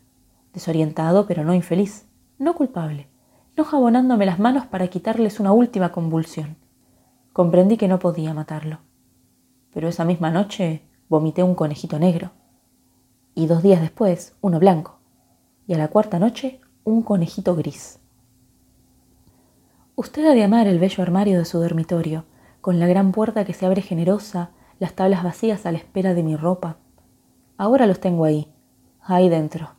desorientado 0.54 1.28
pero 1.28 1.44
no 1.44 1.54
infeliz 1.54 2.06
no 2.40 2.56
culpable, 2.56 3.10
no 3.58 3.66
jabonándome 3.66 4.26
las 4.26 4.40
manos 4.40 4.66
para 4.66 4.88
quitarles 4.88 5.42
una 5.42 5.52
última 5.52 5.92
convulsión. 5.92 6.56
Comprendí 7.34 7.76
que 7.76 7.90
no 7.90 8.00
podía 8.00 8.34
matarlo. 8.34 8.87
Pero 9.74 9.88
esa 9.88 10.06
misma 10.06 10.32
noche 10.32 10.82
vomité 11.10 11.44
un 11.44 11.56
conejito 11.56 12.00
negro. 12.00 12.32
Y 13.36 13.48
dos 13.48 13.64
días 13.64 13.82
después, 13.82 14.36
uno 14.42 14.60
blanco. 14.60 15.00
Y 15.68 15.74
a 15.74 15.78
la 15.78 15.88
cuarta 15.88 16.20
noche, 16.20 16.60
un 16.84 17.02
conejito 17.02 17.56
gris. 17.56 18.00
Usted 19.96 20.26
ha 20.26 20.34
de 20.34 20.44
amar 20.44 20.68
el 20.68 20.80
bello 20.80 21.04
armario 21.04 21.40
de 21.40 21.46
su 21.46 21.60
dormitorio, 21.60 22.26
con 22.62 22.80
la 22.80 22.88
gran 22.88 23.12
puerta 23.12 23.46
que 23.46 23.54
se 23.54 23.66
abre 23.66 23.82
generosa, 23.82 24.52
las 24.80 24.94
tablas 24.94 25.24
vacías 25.24 25.66
a 25.66 25.72
la 25.72 25.78
espera 25.80 26.14
de 26.14 26.24
mi 26.24 26.36
ropa. 26.36 26.78
Ahora 27.58 27.88
los 27.88 28.00
tengo 28.00 28.26
ahí, 28.26 28.52
ahí 29.02 29.30
dentro, 29.30 29.78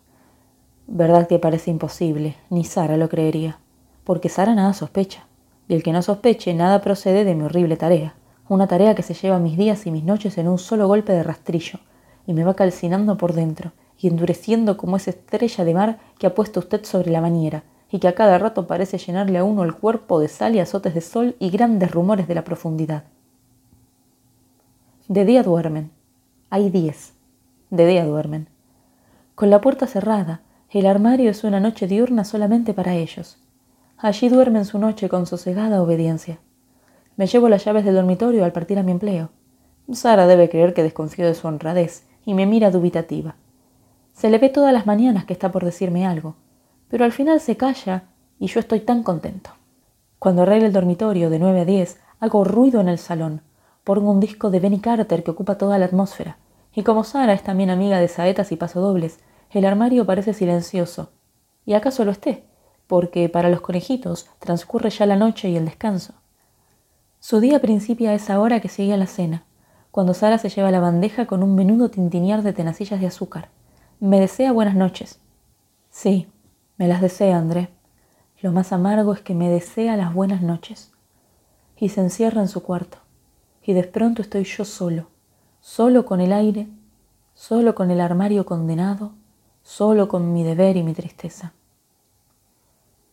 Verdad 0.90 1.28
que 1.28 1.38
parece 1.38 1.71
imposible, 1.71 2.37
ni 2.49 2.64
Sara 2.64 2.97
lo 2.97 3.11
creería. 3.11 3.59
porque 4.04 4.30
Sara 4.30 4.54
nada 4.54 4.73
sospecha, 4.73 5.26
y 5.68 5.75
el 5.75 5.83
que 5.83 5.92
no 5.92 6.00
sospeche 6.00 6.54
nada 6.54 6.80
procede 6.80 7.25
de 7.25 7.35
mi 7.35 7.42
horrible 7.42 7.76
tarea, 7.76 8.14
una 8.49 8.67
tarea 8.67 8.95
que 8.95 9.02
se 9.02 9.14
lleva 9.14 9.38
mis 9.38 9.57
días 9.57 9.87
y 9.87 9.90
mis 9.90 10.05
noches 10.05 10.38
en 10.38 10.49
un 10.49 10.59
solo 10.59 10.88
golpe 10.88 11.12
de 11.12 11.23
rastrillo, 11.23 11.81
y 12.26 12.33
me 12.33 12.45
va 12.45 12.55
calcinando 12.55 13.17
por 13.17 13.33
dentro, 13.33 13.73
y 13.99 14.09
endureciendo 14.09 14.76
como 14.76 14.97
esa 14.97 15.11
estrella 15.11 15.64
de 15.64 15.75
mar 15.75 15.99
que 16.19 16.26
ha 16.26 16.35
puesto 16.35 16.61
usted 16.61 16.85
sobre 16.85 17.11
la 17.11 17.21
bañera, 17.21 17.64
y 17.90 17.99
que 17.99 18.09
a 18.09 18.14
cada 18.14 18.38
rato 18.38 18.67
parece 18.67 18.99
llenarle 18.99 19.38
a 19.38 19.45
uno 19.45 19.64
el 19.64 19.75
cuerpo 19.75 20.21
de 20.21 20.28
sal 20.28 20.55
y 20.55 20.61
azotes 20.61 20.95
de 20.95 21.00
sol 21.00 21.37
y 21.38 21.50
grandes 21.50 21.90
rumores 21.90 22.28
de 22.28 22.35
la 22.35 22.45
profundidad. 22.45 23.05
De 25.09 25.25
día 25.25 25.43
duermen. 25.43 25.90
Hay 26.50 26.71
diez. 26.71 27.14
De 27.71 27.87
día 27.87 28.05
duermen. 28.05 28.49
Con 29.35 29.50
la 29.50 29.61
puerta 29.61 29.87
cerrada, 29.87 30.43
el 30.71 30.87
armario 30.87 31.31
es 31.31 31.45
una 31.45 31.61
noche 31.61 31.87
diurna 31.87 32.25
solamente 32.25 32.75
para 32.75 32.95
ellos. 32.95 33.38
Allí 33.97 34.28
duermen 34.28 34.67
su 34.67 34.78
noche 34.78 35.09
con 35.09 35.26
sosegada 35.26 35.83
obediencia. 35.83 36.40
Me 37.18 37.26
llevo 37.26 37.48
las 37.48 37.64
llaves 37.64 37.84
del 37.84 37.96
dormitorio 37.96 38.44
al 38.44 38.52
partir 38.52 38.78
a 38.78 38.84
mi 38.84 38.92
empleo. 38.92 39.30
Sara 39.92 40.28
debe 40.28 40.48
creer 40.48 40.72
que 40.72 40.84
desconfío 40.84 41.26
de 41.26 41.34
su 41.34 41.48
honradez 41.48 42.04
y 42.25 42.32
me 42.32 42.46
mira 42.46 42.70
dubitativa. 42.70 43.34
Se 44.12 44.30
le 44.30 44.38
ve 44.38 44.50
todas 44.50 44.72
las 44.72 44.87
mañanas 44.87 45.25
que 45.25 45.32
está 45.32 45.50
por 45.50 45.64
decirme 45.64 46.06
algo, 46.06 46.37
pero 46.87 47.04
al 47.04 47.10
final 47.10 47.40
se 47.40 47.56
calla 47.56 48.04
y 48.38 48.46
yo 48.46 48.60
estoy 48.60 48.78
tan 48.78 49.02
contento. 49.02 49.50
Cuando 50.20 50.42
arreglo 50.42 50.66
el 50.66 50.72
dormitorio 50.72 51.28
de 51.28 51.40
nueve 51.40 51.62
a 51.62 51.64
diez, 51.64 51.98
hago 52.20 52.44
ruido 52.44 52.80
en 52.80 52.88
el 52.88 52.98
salón. 52.98 53.42
Pongo 53.82 54.12
un 54.12 54.20
disco 54.20 54.50
de 54.50 54.60
Benny 54.60 54.78
Carter 54.78 55.25
que 55.25 55.32
ocupa 55.32 55.58
toda 55.58 55.76
la 55.78 55.87
atmósfera. 55.87 56.38
Y 56.72 56.84
como 56.84 57.02
Sara 57.02 57.32
es 57.32 57.42
también 57.42 57.70
amiga 57.70 57.98
de 57.98 58.06
saetas 58.06 58.52
y 58.52 58.56
pasodobles, 58.56 59.18
el 59.50 59.64
armario 59.64 60.06
parece 60.06 60.34
silencioso. 60.34 61.10
Y 61.66 61.72
acaso 61.72 62.04
lo 62.04 62.12
esté, 62.12 62.44
porque 62.87 63.28
para 63.28 63.48
los 63.48 63.60
conejitos 63.60 64.30
transcurre 64.38 64.90
ya 64.90 65.04
la 65.04 65.16
noche 65.16 65.48
y 65.48 65.56
el 65.56 65.64
descanso. 65.64 66.14
Su 67.20 67.40
día 67.40 67.60
principia 67.60 68.10
a 68.10 68.14
esa 68.14 68.38
hora 68.38 68.60
que 68.60 68.68
sigue 68.68 68.94
a 68.94 68.96
la 68.96 69.08
cena, 69.08 69.44
cuando 69.90 70.14
Sara 70.14 70.38
se 70.38 70.48
lleva 70.48 70.70
la 70.70 70.78
bandeja 70.78 71.26
con 71.26 71.42
un 71.42 71.56
menudo 71.56 71.90
tintinear 71.90 72.42
de 72.42 72.52
tenacillas 72.52 73.00
de 73.00 73.08
azúcar. 73.08 73.48
Me 73.98 74.20
desea 74.20 74.52
buenas 74.52 74.76
noches. 74.76 75.18
Sí, 75.90 76.28
me 76.76 76.87
las 76.87 77.00
desea, 77.00 77.37
André. 77.37 77.70
Lo 78.40 78.52
más 78.52 78.72
amargo 78.72 79.12
es 79.12 79.20
que 79.20 79.34
me 79.34 79.50
desea 79.50 79.96
las 79.96 80.14
buenas 80.14 80.42
noches. 80.42 80.92
Y 81.76 81.88
se 81.88 82.00
encierra 82.00 82.40
en 82.40 82.48
su 82.48 82.62
cuarto. 82.62 82.98
Y 83.62 83.72
de 83.72 83.82
pronto 83.82 84.22
estoy 84.22 84.44
yo 84.44 84.64
solo, 84.64 85.08
solo 85.60 86.04
con 86.04 86.20
el 86.20 86.32
aire, 86.32 86.68
solo 87.34 87.75
con 87.75 87.90
el 87.90 88.00
armario 88.00 88.46
condenado, 88.46 89.12
solo 89.62 90.06
con 90.06 90.32
mi 90.32 90.44
deber 90.44 90.76
y 90.76 90.84
mi 90.84 90.94
tristeza. 90.94 91.52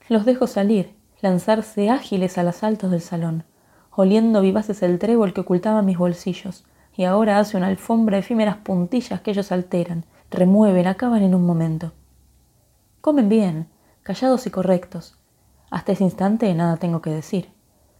Los 0.07 0.25
dejo 0.25 0.45
salir, 0.45 0.95
lanzarse 1.21 1.89
ágiles 1.89 2.37
a 2.37 2.53
altos 2.61 2.91
del 2.91 3.01
salón, 3.01 3.43
oliendo 3.95 4.41
vivaces 4.41 4.83
el 4.83 4.99
trébol 4.99 5.33
que 5.33 5.41
ocultaba 5.41 5.81
mis 5.81 5.97
bolsillos, 5.97 6.65
y 6.95 7.03
ahora 7.03 7.39
hace 7.39 7.57
una 7.57 7.67
alfombra 7.67 8.17
de 8.17 8.21
efímeras 8.21 8.57
puntillas 8.57 9.21
que 9.21 9.31
ellos 9.31 9.51
alteran, 9.51 10.05
remueven, 10.31 10.87
acaban 10.87 11.23
en 11.23 11.35
un 11.35 11.45
momento. 11.45 11.91
Comen 13.01 13.29
bien, 13.29 13.67
callados 14.03 14.47
y 14.47 14.49
correctos. 14.49 15.17
Hasta 15.69 15.91
ese 15.91 16.03
instante 16.03 16.53
nada 16.53 16.77
tengo 16.77 17.01
que 17.01 17.09
decir. 17.09 17.49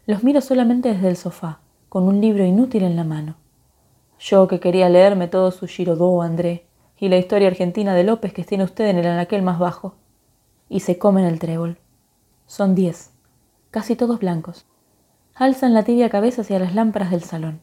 Los 0.06 0.24
miro 0.24 0.42
solamente 0.42 0.90
desde 0.90 1.10
el 1.10 1.18
sofá, 1.18 1.60
con 1.90 2.04
un 2.04 2.22
libro 2.22 2.46
inútil 2.46 2.84
en 2.84 2.96
la 2.96 3.04
mano. 3.04 3.36
Yo 4.20 4.48
que 4.48 4.60
quería 4.60 4.90
leerme 4.90 5.28
todo 5.28 5.52
su 5.52 5.68
Girodó, 5.68 6.22
André, 6.22 6.68
y 6.98 7.10
la 7.10 7.18
historia 7.18 7.48
argentina 7.48 7.94
de 7.94 8.04
López 8.04 8.34
que 8.34 8.44
tiene 8.44 8.64
usted 8.64 8.88
en 8.88 8.98
el 8.98 9.08
anaquel 9.08 9.42
más 9.42 9.60
bajo. 9.60 9.96
Y 10.70 10.80
se 10.80 10.98
comen 10.98 11.26
el 11.26 11.40
trébol. 11.40 11.78
Son 12.48 12.76
diez, 12.76 13.12
casi 13.72 13.96
todos 13.96 14.20
blancos. 14.20 14.66
Alzan 15.36 15.74
la 15.74 15.84
tibia 15.84 16.10
cabeza 16.10 16.42
hacia 16.42 16.60
las 16.60 16.74
lámparas 16.74 17.12
del 17.12 17.24
salón. 17.24 17.60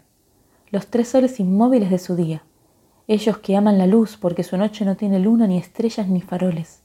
Los 0.70 0.86
tres 0.86 1.08
soles 1.08 1.40
inmóviles 1.40 1.90
de 1.90 1.98
su 1.98 2.14
día. 2.14 2.42
Ellos 3.08 3.38
que 3.38 3.56
aman 3.56 3.78
la 3.78 3.86
luz 3.86 4.16
porque 4.16 4.44
su 4.44 4.56
noche 4.56 4.84
no 4.84 4.96
tiene 4.96 5.18
luna 5.18 5.46
ni 5.46 5.58
estrellas 5.58 6.06
ni 6.06 6.20
faroles. 6.20 6.82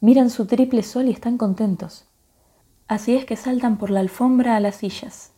Miran 0.00 0.30
su 0.30 0.46
triple 0.46 0.82
sol 0.82 1.06
y 1.06 1.12
están 1.12 1.38
contentos. 1.38 2.06
Así 2.88 3.14
es 3.14 3.24
que 3.24 3.36
saltan 3.36 3.78
por 3.78 3.90
la 3.90 4.00
alfombra 4.00 4.56
a 4.56 4.60
las 4.60 4.76
sillas. 4.76 5.32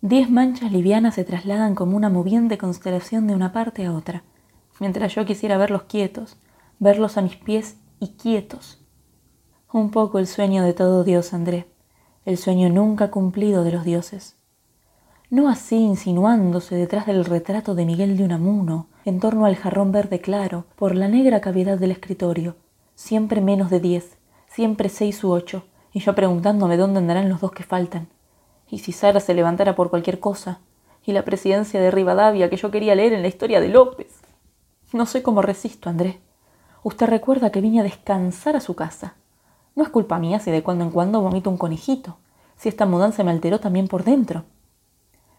Diez 0.00 0.30
manchas 0.30 0.72
livianas 0.72 1.16
se 1.16 1.24
trasladan 1.24 1.74
como 1.74 1.96
una 1.96 2.08
moviente 2.08 2.56
constelación 2.56 3.26
de 3.26 3.34
una 3.34 3.52
parte 3.52 3.84
a 3.84 3.92
otra 3.92 4.22
mientras 4.80 5.14
yo 5.14 5.24
quisiera 5.24 5.58
verlos 5.58 5.82
quietos, 5.84 6.36
verlos 6.78 7.16
a 7.16 7.22
mis 7.22 7.36
pies 7.36 7.76
y 8.00 8.08
quietos. 8.08 8.80
Un 9.72 9.90
poco 9.90 10.18
el 10.18 10.26
sueño 10.26 10.62
de 10.62 10.72
todo 10.72 11.04
Dios, 11.04 11.34
André, 11.34 11.68
el 12.28 12.36
sueño 12.36 12.68
nunca 12.68 13.10
cumplido 13.10 13.64
de 13.64 13.72
los 13.72 13.84
dioses. 13.84 14.36
No 15.30 15.48
así 15.48 15.76
insinuándose 15.76 16.74
detrás 16.74 17.06
del 17.06 17.24
retrato 17.24 17.74
de 17.74 17.86
Miguel 17.86 18.18
de 18.18 18.24
Unamuno, 18.24 18.88
en 19.06 19.18
torno 19.18 19.46
al 19.46 19.56
jarrón 19.56 19.92
verde 19.92 20.20
claro, 20.20 20.66
por 20.76 20.94
la 20.94 21.08
negra 21.08 21.40
cavidad 21.40 21.78
del 21.78 21.90
escritorio, 21.90 22.56
siempre 22.94 23.40
menos 23.40 23.70
de 23.70 23.80
diez, 23.80 24.18
siempre 24.46 24.90
seis 24.90 25.24
u 25.24 25.30
ocho, 25.30 25.64
y 25.90 26.00
yo 26.00 26.14
preguntándome 26.14 26.76
dónde 26.76 26.98
andarán 26.98 27.30
los 27.30 27.40
dos 27.40 27.52
que 27.52 27.62
faltan. 27.62 28.08
Y 28.68 28.80
si 28.80 28.92
Sara 28.92 29.20
se 29.20 29.32
levantara 29.32 29.74
por 29.74 29.88
cualquier 29.88 30.20
cosa, 30.20 30.60
y 31.06 31.12
la 31.12 31.24
presidencia 31.24 31.80
de 31.80 31.90
Rivadavia 31.90 32.50
que 32.50 32.58
yo 32.58 32.70
quería 32.70 32.94
leer 32.94 33.14
en 33.14 33.22
la 33.22 33.28
historia 33.28 33.62
de 33.62 33.68
López. 33.68 34.20
No 34.92 35.06
sé 35.06 35.22
cómo 35.22 35.40
resisto, 35.40 35.88
André. 35.88 36.20
Usted 36.82 37.06
recuerda 37.06 37.48
que 37.48 37.62
vine 37.62 37.80
a 37.80 37.84
descansar 37.84 38.54
a 38.54 38.60
su 38.60 38.74
casa. 38.74 39.14
No 39.78 39.84
es 39.84 39.90
culpa 39.90 40.18
mía 40.18 40.40
si 40.40 40.50
de 40.50 40.64
cuando 40.64 40.82
en 40.82 40.90
cuando 40.90 41.20
vomito 41.20 41.50
un 41.50 41.56
conejito, 41.56 42.16
si 42.56 42.68
esta 42.68 42.84
mudanza 42.84 43.22
me 43.22 43.30
alteró 43.30 43.60
también 43.60 43.86
por 43.86 44.02
dentro. 44.02 44.42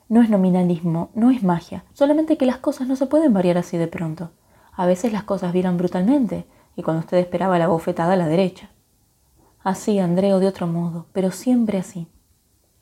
No 0.08 0.22
es 0.22 0.30
nominalismo, 0.30 1.10
no 1.14 1.30
es 1.30 1.44
magia, 1.44 1.84
solamente 1.92 2.38
que 2.38 2.46
las 2.46 2.60
cosas 2.60 2.88
no 2.88 2.96
se 2.96 3.06
pueden 3.06 3.34
variar 3.34 3.58
así 3.58 3.76
de 3.76 3.88
pronto. 3.88 4.32
A 4.72 4.86
veces 4.86 5.12
las 5.12 5.24
cosas 5.24 5.52
viran 5.52 5.76
brutalmente, 5.76 6.46
y 6.78 6.84
cuando 6.84 7.02
usted 7.02 7.18
esperaba 7.18 7.60
la 7.60 7.68
bofetada 7.68 8.14
a 8.14 8.16
la 8.16 8.30
derecha. 8.30 8.70
Así, 9.62 10.00
André, 10.00 10.34
o 10.34 10.40
de 10.40 10.48
otro 10.48 10.68
modo, 10.68 11.08
pero 11.12 11.32
siempre 11.32 11.78
así. 11.78 12.08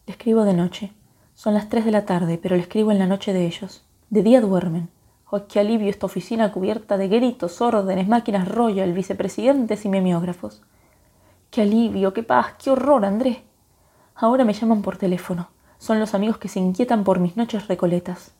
Le 0.05 0.11
escribo 0.11 0.43
de 0.43 0.53
noche. 0.53 0.93
Son 1.33 1.55
las 1.55 1.69
tres 1.69 1.85
de 1.85 1.91
la 1.91 2.05
tarde, 2.05 2.37
pero 2.37 2.55
le 2.55 2.61
escribo 2.61 2.91
en 2.91 2.99
la 2.99 3.07
noche 3.07 3.33
de 3.33 3.47
ellos. 3.47 3.83
De 4.11 4.21
día 4.21 4.41
duermen. 4.41 4.89
Oh, 5.31 5.47
qué 5.47 5.59
alivio 5.59 5.89
esta 5.89 6.05
oficina 6.05 6.51
cubierta 6.51 6.99
de 6.99 7.07
gritos, 7.07 7.61
órdenes, 7.61 8.07
máquinas 8.07 8.47
Royal, 8.47 8.93
vicepresidentes 8.93 9.85
y 9.85 9.89
memiógrafos. 9.89 10.61
Qué 11.49 11.61
alivio, 11.61 12.13
qué 12.13 12.23
paz, 12.23 12.53
qué 12.61 12.69
horror, 12.69 13.05
André. 13.05 13.43
Ahora 14.15 14.43
me 14.43 14.53
llaman 14.53 14.81
por 14.81 14.97
teléfono. 14.97 15.49
Son 15.77 15.99
los 15.99 16.13
amigos 16.13 16.37
que 16.37 16.49
se 16.49 16.59
inquietan 16.59 17.03
por 17.03 17.19
mis 17.19 17.37
noches 17.37 17.67
recoletas. 17.67 18.31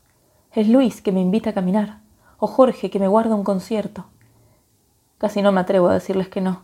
Es 0.52 0.68
Luis 0.68 1.02
que 1.02 1.12
me 1.12 1.22
invita 1.22 1.52
a 1.52 1.54
caminar, 1.54 2.02
o 2.38 2.48
Jorge 2.48 2.90
que 2.90 3.00
me 3.00 3.08
guarda 3.08 3.36
un 3.36 3.44
concierto. 3.44 4.06
Casi 5.18 5.42
no 5.42 5.52
me 5.52 5.62
atrevo 5.62 5.88
a 5.88 5.94
decirles 5.94 6.28
que 6.30 6.42
no. 6.42 6.64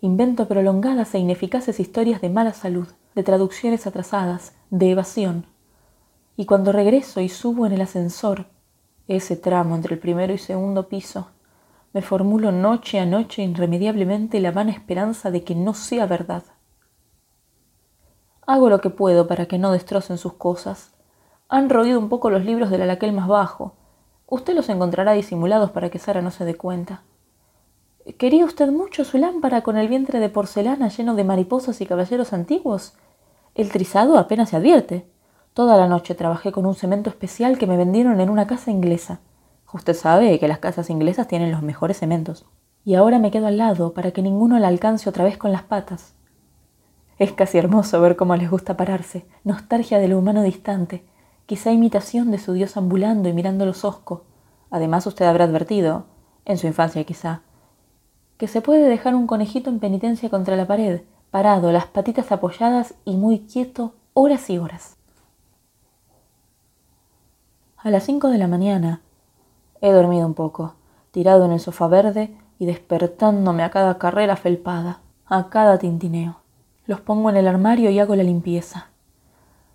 Invento 0.00 0.48
prolongadas 0.48 1.14
e 1.14 1.18
ineficaces 1.18 1.78
historias 1.78 2.20
de 2.20 2.30
mala 2.30 2.52
salud, 2.52 2.88
de 3.14 3.22
traducciones 3.22 3.86
atrasadas, 3.86 4.54
de 4.70 4.90
evasión. 4.90 5.46
Y 6.36 6.46
cuando 6.46 6.72
regreso 6.72 7.20
y 7.20 7.28
subo 7.28 7.66
en 7.66 7.72
el 7.72 7.80
ascensor, 7.82 8.46
ese 9.06 9.36
tramo 9.36 9.76
entre 9.76 9.94
el 9.94 10.00
primero 10.00 10.32
y 10.32 10.38
segundo 10.38 10.88
piso, 10.88 11.28
me 11.92 12.00
formulo 12.00 12.52
noche 12.52 12.98
a 12.98 13.06
noche 13.06 13.42
irremediablemente 13.42 14.40
la 14.40 14.50
vana 14.50 14.72
esperanza 14.72 15.30
de 15.30 15.44
que 15.44 15.54
no 15.54 15.74
sea 15.74 16.06
verdad. 16.06 16.42
Hago 18.46 18.70
lo 18.70 18.80
que 18.80 18.90
puedo 18.90 19.26
para 19.26 19.46
que 19.46 19.58
no 19.58 19.72
destrocen 19.72 20.18
sus 20.18 20.32
cosas. 20.34 20.92
Han 21.48 21.68
roído 21.68 21.98
un 21.98 22.08
poco 22.08 22.30
los 22.30 22.44
libros 22.44 22.70
del 22.70 22.82
alaquel 22.82 23.12
más 23.12 23.28
bajo. 23.28 23.74
Usted 24.26 24.54
los 24.54 24.68
encontrará 24.68 25.12
disimulados 25.12 25.70
para 25.70 25.90
que 25.90 25.98
Sara 25.98 26.22
no 26.22 26.30
se 26.30 26.44
dé 26.44 26.54
cuenta. 26.54 27.02
¿Quería 28.18 28.44
usted 28.46 28.70
mucho 28.70 29.04
su 29.04 29.18
lámpara 29.18 29.62
con 29.62 29.76
el 29.76 29.88
vientre 29.88 30.18
de 30.18 30.28
porcelana 30.28 30.88
lleno 30.88 31.14
de 31.14 31.24
mariposas 31.24 31.80
y 31.80 31.86
caballeros 31.86 32.32
antiguos? 32.32 32.94
El 33.54 33.70
trizado 33.70 34.18
apenas 34.18 34.48
se 34.48 34.56
advierte. 34.56 35.06
Toda 35.52 35.76
la 35.76 35.86
noche 35.86 36.14
trabajé 36.14 36.50
con 36.50 36.64
un 36.64 36.74
cemento 36.74 37.10
especial 37.10 37.58
que 37.58 37.66
me 37.66 37.76
vendieron 37.76 38.20
en 38.20 38.30
una 38.30 38.46
casa 38.46 38.70
inglesa. 38.70 39.20
Usted 39.72 39.94
sabe 39.94 40.38
que 40.38 40.48
las 40.48 40.58
casas 40.58 40.90
inglesas 40.90 41.28
tienen 41.28 41.50
los 41.50 41.62
mejores 41.62 41.98
cementos. 41.98 42.44
Y 42.84 42.94
ahora 42.94 43.18
me 43.18 43.30
quedo 43.30 43.46
al 43.46 43.58
lado 43.58 43.94
para 43.94 44.10
que 44.10 44.22
ninguno 44.22 44.58
la 44.58 44.68
alcance 44.68 45.08
otra 45.08 45.24
vez 45.24 45.38
con 45.38 45.52
las 45.52 45.62
patas. 45.62 46.14
Es 47.18 47.32
casi 47.32 47.58
hermoso 47.58 48.00
ver 48.00 48.16
cómo 48.16 48.36
les 48.36 48.50
gusta 48.50 48.76
pararse, 48.76 49.24
nostalgia 49.44 49.98
de 49.98 50.08
lo 50.08 50.18
humano 50.18 50.42
distante, 50.42 51.04
quizá 51.46 51.70
imitación 51.70 52.30
de 52.30 52.38
su 52.38 52.52
Dios 52.52 52.76
ambulando 52.76 53.28
y 53.28 53.32
mirando 53.32 53.64
los 53.64 53.84
oscos. 53.84 54.22
Además 54.70 55.06
usted 55.06 55.26
habrá 55.26 55.44
advertido, 55.44 56.06
en 56.44 56.58
su 56.58 56.66
infancia 56.66 57.04
quizá, 57.04 57.42
que 58.36 58.48
se 58.48 58.60
puede 58.60 58.88
dejar 58.88 59.14
un 59.14 59.26
conejito 59.26 59.70
en 59.70 59.78
penitencia 59.78 60.28
contra 60.28 60.56
la 60.56 60.66
pared, 60.66 61.02
parado, 61.30 61.70
las 61.70 61.86
patitas 61.86 62.32
apoyadas 62.32 62.94
y 63.04 63.16
muy 63.16 63.40
quieto 63.40 63.94
horas 64.14 64.50
y 64.50 64.58
horas. 64.58 64.96
A 67.76 67.90
las 67.90 68.04
cinco 68.04 68.28
de 68.28 68.38
la 68.38 68.48
mañana 68.48 69.00
he 69.82 69.90
dormido 69.90 70.26
un 70.26 70.34
poco, 70.34 70.76
tirado 71.10 71.44
en 71.44 71.52
el 71.52 71.60
sofá 71.60 71.88
verde 71.88 72.34
y 72.58 72.64
despertándome 72.64 73.64
a 73.64 73.70
cada 73.70 73.98
carrera 73.98 74.36
felpada, 74.36 75.00
a 75.26 75.50
cada 75.50 75.78
tintineo. 75.78 76.36
Los 76.86 77.00
pongo 77.00 77.28
en 77.28 77.36
el 77.36 77.48
armario 77.48 77.90
y 77.90 77.98
hago 77.98 78.16
la 78.16 78.22
limpieza. 78.22 78.86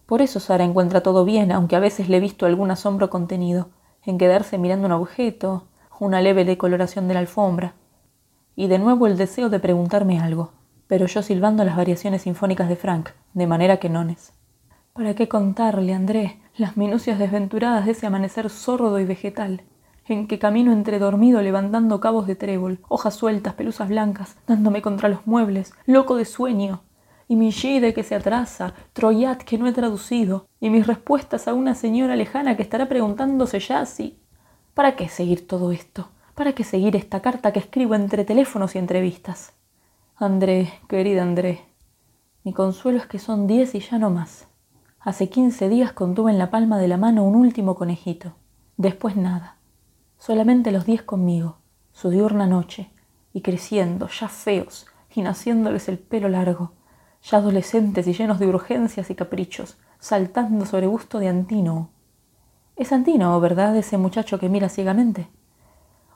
Por 0.05 0.21
eso 0.21 0.39
Sara 0.39 0.63
encuentra 0.63 1.01
todo 1.01 1.25
bien, 1.25 1.51
aunque 1.51 1.75
a 1.75 1.79
veces 1.79 2.07
le 2.07 2.17
he 2.17 2.21
visto 2.21 2.45
algún 2.45 2.71
asombro 2.71 3.09
contenido, 3.09 3.67
en 4.05 4.17
quedarse 4.17 4.57
mirando 4.57 4.87
un 4.87 4.93
objeto, 4.93 5.65
una 5.99 6.21
leve 6.21 6.45
decoloración 6.45 7.09
de 7.09 7.13
la 7.13 7.19
alfombra, 7.19 7.73
y 8.55 8.67
de 8.67 8.79
nuevo 8.79 9.07
el 9.07 9.17
deseo 9.17 9.49
de 9.49 9.59
preguntarme 9.59 10.19
algo, 10.19 10.53
pero 10.87 11.05
yo 11.05 11.21
silbando 11.21 11.65
las 11.65 11.75
variaciones 11.75 12.21
sinfónicas 12.21 12.69
de 12.69 12.77
Frank, 12.77 13.09
de 13.33 13.47
manera 13.47 13.77
que 13.77 13.89
nones. 13.89 14.31
¿Para 14.93 15.13
qué 15.15 15.27
contarle, 15.27 15.93
André, 15.93 16.39
las 16.55 16.77
minucias 16.77 17.19
desventuradas 17.19 17.85
de 17.85 17.91
ese 17.91 18.07
amanecer 18.07 18.49
sordo 18.49 18.99
y 18.99 19.05
vegetal? 19.05 19.63
En 20.07 20.27
que 20.27 20.39
camino 20.39 20.71
entre 20.71 20.99
dormido 20.99 21.41
levantando 21.41 21.99
cabos 21.99 22.27
de 22.27 22.35
trébol, 22.35 22.79
hojas 22.87 23.15
sueltas, 23.15 23.53
pelusas 23.53 23.89
blancas, 23.89 24.37
dándome 24.47 24.81
contra 24.81 25.09
los 25.09 25.27
muebles, 25.27 25.73
loco 25.85 26.15
de 26.15 26.25
sueño, 26.25 26.81
y 27.27 27.35
mi 27.35 27.51
gide 27.51 27.93
que 27.93 28.03
se 28.03 28.15
atrasa, 28.15 28.73
Troyat 28.93 29.43
que 29.43 29.57
no 29.57 29.67
he 29.67 29.73
traducido, 29.73 30.47
y 30.59 30.69
mis 30.69 30.87
respuestas 30.87 31.47
a 31.47 31.53
una 31.53 31.75
señora 31.75 32.15
lejana 32.15 32.55
que 32.55 32.63
estará 32.63 32.87
preguntándose 32.87 33.59
ya 33.59 33.85
si... 33.85 34.19
¿Para 34.73 34.95
qué 34.95 35.09
seguir 35.09 35.47
todo 35.47 35.71
esto? 35.71 36.09
¿Para 36.35 36.53
qué 36.53 36.63
seguir 36.63 36.95
esta 36.95 37.21
carta 37.21 37.51
que 37.51 37.59
escribo 37.59 37.95
entre 37.95 38.23
teléfonos 38.23 38.75
y 38.75 38.79
entrevistas? 38.79 39.53
André, 40.15 40.71
querida 40.87 41.23
André, 41.23 41.65
mi 42.43 42.53
consuelo 42.53 42.99
es 42.99 43.07
que 43.07 43.19
son 43.19 43.47
diez 43.47 43.75
y 43.75 43.79
ya 43.79 43.97
no 43.97 44.09
más. 44.09 44.47
Hace 44.99 45.29
quince 45.29 45.67
días 45.67 45.91
contuve 45.91 46.31
en 46.31 46.37
la 46.37 46.49
palma 46.49 46.77
de 46.77 46.87
la 46.87 46.97
mano 46.97 47.23
un 47.23 47.35
último 47.35 47.75
conejito. 47.75 48.35
Después 48.77 49.15
nada 49.15 49.56
solamente 50.17 50.71
los 50.71 50.86
diez 50.86 51.01
conmigo, 51.01 51.57
su 51.91 52.09
diurna 52.09 52.47
noche, 52.47 52.89
y 53.33 53.41
creciendo, 53.41 54.07
ya 54.07 54.27
feos, 54.27 54.88
y 55.13 55.21
naciéndoles 55.21 55.89
el 55.89 55.97
pelo 55.97 56.29
largo, 56.29 56.71
ya 57.24 57.38
adolescentes 57.38 58.07
y 58.07 58.13
llenos 58.13 58.39
de 58.39 58.47
urgencias 58.47 59.09
y 59.09 59.15
caprichos, 59.15 59.77
saltando 60.00 60.65
sobre 60.65 60.88
gusto 60.88 61.19
de 61.19 61.27
Antino. 61.27 61.89
Es 62.75 62.91
Antino, 62.91 63.39
¿verdad? 63.39 63.75
Ese 63.75 63.97
muchacho 63.97 64.39
que 64.39 64.50
mira 64.50 64.69
ciegamente. 64.69 65.27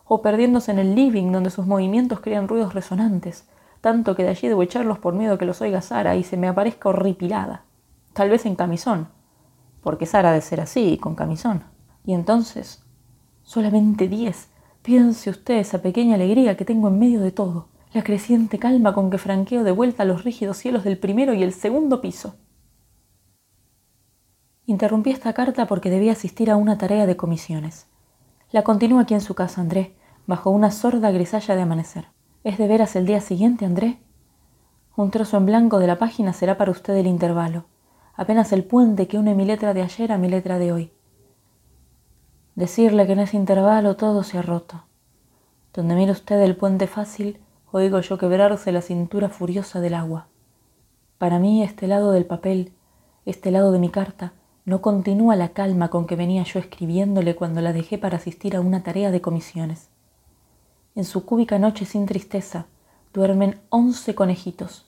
O 0.05 0.21
perdiéndose 0.21 0.71
en 0.71 0.79
el 0.79 0.93
living 0.93 1.31
donde 1.31 1.49
sus 1.49 1.65
movimientos 1.65 2.19
crean 2.19 2.47
ruidos 2.47 2.73
resonantes, 2.73 3.47
tanto 3.81 4.15
que 4.15 4.23
de 4.23 4.29
allí 4.29 4.47
debo 4.47 4.61
echarlos 4.61 4.99
por 4.99 5.13
miedo 5.13 5.37
que 5.37 5.45
los 5.45 5.61
oiga 5.61 5.81
Sara 5.81 6.15
y 6.15 6.23
se 6.23 6.37
me 6.37 6.47
aparezca 6.47 6.89
horripilada. 6.89 7.63
Tal 8.13 8.29
vez 8.29 8.45
en 8.45 8.55
camisón, 8.55 9.07
porque 9.81 10.05
Sara 10.05 10.29
ha 10.29 10.33
de 10.33 10.41
ser 10.41 10.61
así, 10.61 10.97
con 10.97 11.15
camisón. 11.15 11.63
Y 12.05 12.13
entonces 12.13 12.83
Solamente 13.53 14.07
diez. 14.07 14.47
Piense 14.81 15.29
usted 15.29 15.55
esa 15.55 15.81
pequeña 15.81 16.15
alegría 16.15 16.55
que 16.55 16.63
tengo 16.63 16.87
en 16.87 16.97
medio 16.97 17.19
de 17.19 17.33
todo, 17.33 17.67
la 17.91 18.01
creciente 18.01 18.59
calma 18.59 18.93
con 18.93 19.09
que 19.09 19.17
franqueo 19.17 19.65
de 19.65 19.73
vuelta 19.73 20.05
los 20.05 20.23
rígidos 20.23 20.55
cielos 20.55 20.85
del 20.85 20.97
primero 20.97 21.33
y 21.33 21.43
el 21.43 21.51
segundo 21.51 21.99
piso. 21.99 22.35
Interrumpí 24.67 25.09
esta 25.09 25.33
carta 25.33 25.67
porque 25.67 25.89
debía 25.89 26.13
asistir 26.13 26.49
a 26.49 26.55
una 26.55 26.77
tarea 26.77 27.05
de 27.05 27.17
comisiones. 27.17 27.87
La 28.53 28.63
continúo 28.63 29.01
aquí 29.01 29.15
en 29.15 29.19
su 29.19 29.35
casa, 29.35 29.59
André, 29.59 29.97
bajo 30.27 30.49
una 30.49 30.71
sorda 30.71 31.11
grisalla 31.11 31.53
de 31.53 31.61
amanecer. 31.61 32.05
¿Es 32.45 32.57
de 32.57 32.69
veras 32.69 32.95
el 32.95 33.05
día 33.05 33.19
siguiente, 33.19 33.65
André? 33.65 33.99
Un 34.95 35.11
trozo 35.11 35.35
en 35.35 35.47
blanco 35.47 35.79
de 35.79 35.87
la 35.87 35.99
página 35.99 36.31
será 36.31 36.57
para 36.57 36.71
usted 36.71 36.95
el 36.95 37.05
intervalo, 37.05 37.65
apenas 38.15 38.53
el 38.53 38.63
puente 38.63 39.09
que 39.09 39.17
une 39.17 39.35
mi 39.35 39.43
letra 39.43 39.73
de 39.73 39.81
ayer 39.81 40.13
a 40.13 40.17
mi 40.17 40.29
letra 40.29 40.57
de 40.57 40.71
hoy. 40.71 40.93
Decirle 42.61 43.07
que 43.07 43.13
en 43.13 43.19
ese 43.21 43.37
intervalo 43.37 43.95
todo 43.95 44.21
se 44.21 44.37
ha 44.37 44.43
roto. 44.43 44.83
Donde 45.73 45.95
mira 45.95 46.11
usted 46.11 46.39
el 46.41 46.55
puente 46.55 46.85
fácil, 46.85 47.39
oigo 47.71 47.99
yo 48.01 48.19
quebrarse 48.19 48.71
la 48.71 48.83
cintura 48.83 49.29
furiosa 49.29 49.81
del 49.81 49.95
agua. 49.95 50.27
Para 51.17 51.39
mí 51.39 51.63
este 51.63 51.87
lado 51.87 52.11
del 52.11 52.27
papel, 52.27 52.71
este 53.25 53.49
lado 53.49 53.71
de 53.71 53.79
mi 53.79 53.89
carta, 53.89 54.33
no 54.63 54.79
continúa 54.79 55.35
la 55.35 55.53
calma 55.53 55.89
con 55.89 56.05
que 56.05 56.15
venía 56.15 56.43
yo 56.43 56.59
escribiéndole 56.59 57.35
cuando 57.35 57.61
la 57.61 57.73
dejé 57.73 57.97
para 57.97 58.17
asistir 58.17 58.55
a 58.55 58.61
una 58.61 58.83
tarea 58.83 59.09
de 59.09 59.21
comisiones. 59.21 59.89
En 60.93 61.03
su 61.03 61.25
cúbica 61.25 61.57
noche 61.57 61.85
sin 61.85 62.05
tristeza 62.05 62.67
duermen 63.11 63.59
once 63.69 64.13
conejitos. 64.13 64.85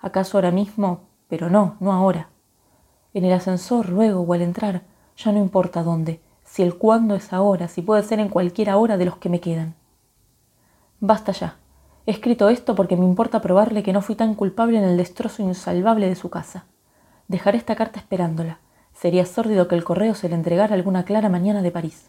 ¿Acaso 0.00 0.38
ahora 0.38 0.50
mismo? 0.50 1.02
Pero 1.28 1.50
no, 1.50 1.76
no 1.78 1.92
ahora. 1.92 2.30
En 3.14 3.24
el 3.24 3.32
ascensor, 3.32 3.90
luego 3.90 4.22
o 4.22 4.32
al 4.34 4.42
entrar, 4.42 4.82
ya 5.16 5.30
no 5.30 5.38
importa 5.38 5.84
dónde, 5.84 6.20
si 6.56 6.62
el 6.62 6.76
cuándo 6.76 7.14
es 7.16 7.34
ahora, 7.34 7.68
si 7.68 7.82
puede 7.82 8.02
ser 8.02 8.18
en 8.18 8.30
cualquier 8.30 8.70
hora 8.70 8.96
de 8.96 9.04
los 9.04 9.18
que 9.18 9.28
me 9.28 9.40
quedan. 9.40 9.74
Basta 11.00 11.32
ya. 11.32 11.56
He 12.06 12.12
escrito 12.12 12.48
esto 12.48 12.74
porque 12.74 12.96
me 12.96 13.04
importa 13.04 13.42
probarle 13.42 13.82
que 13.82 13.92
no 13.92 14.00
fui 14.00 14.14
tan 14.14 14.34
culpable 14.34 14.78
en 14.78 14.84
el 14.84 14.96
destrozo 14.96 15.42
insalvable 15.42 16.08
de 16.08 16.14
su 16.14 16.30
casa. 16.30 16.64
Dejaré 17.28 17.58
esta 17.58 17.76
carta 17.76 18.00
esperándola. 18.00 18.58
Sería 18.94 19.26
sórdido 19.26 19.68
que 19.68 19.74
el 19.74 19.84
correo 19.84 20.14
se 20.14 20.30
le 20.30 20.34
entregara 20.34 20.74
alguna 20.74 21.04
clara 21.04 21.28
mañana 21.28 21.60
de 21.60 21.70
París. 21.70 22.08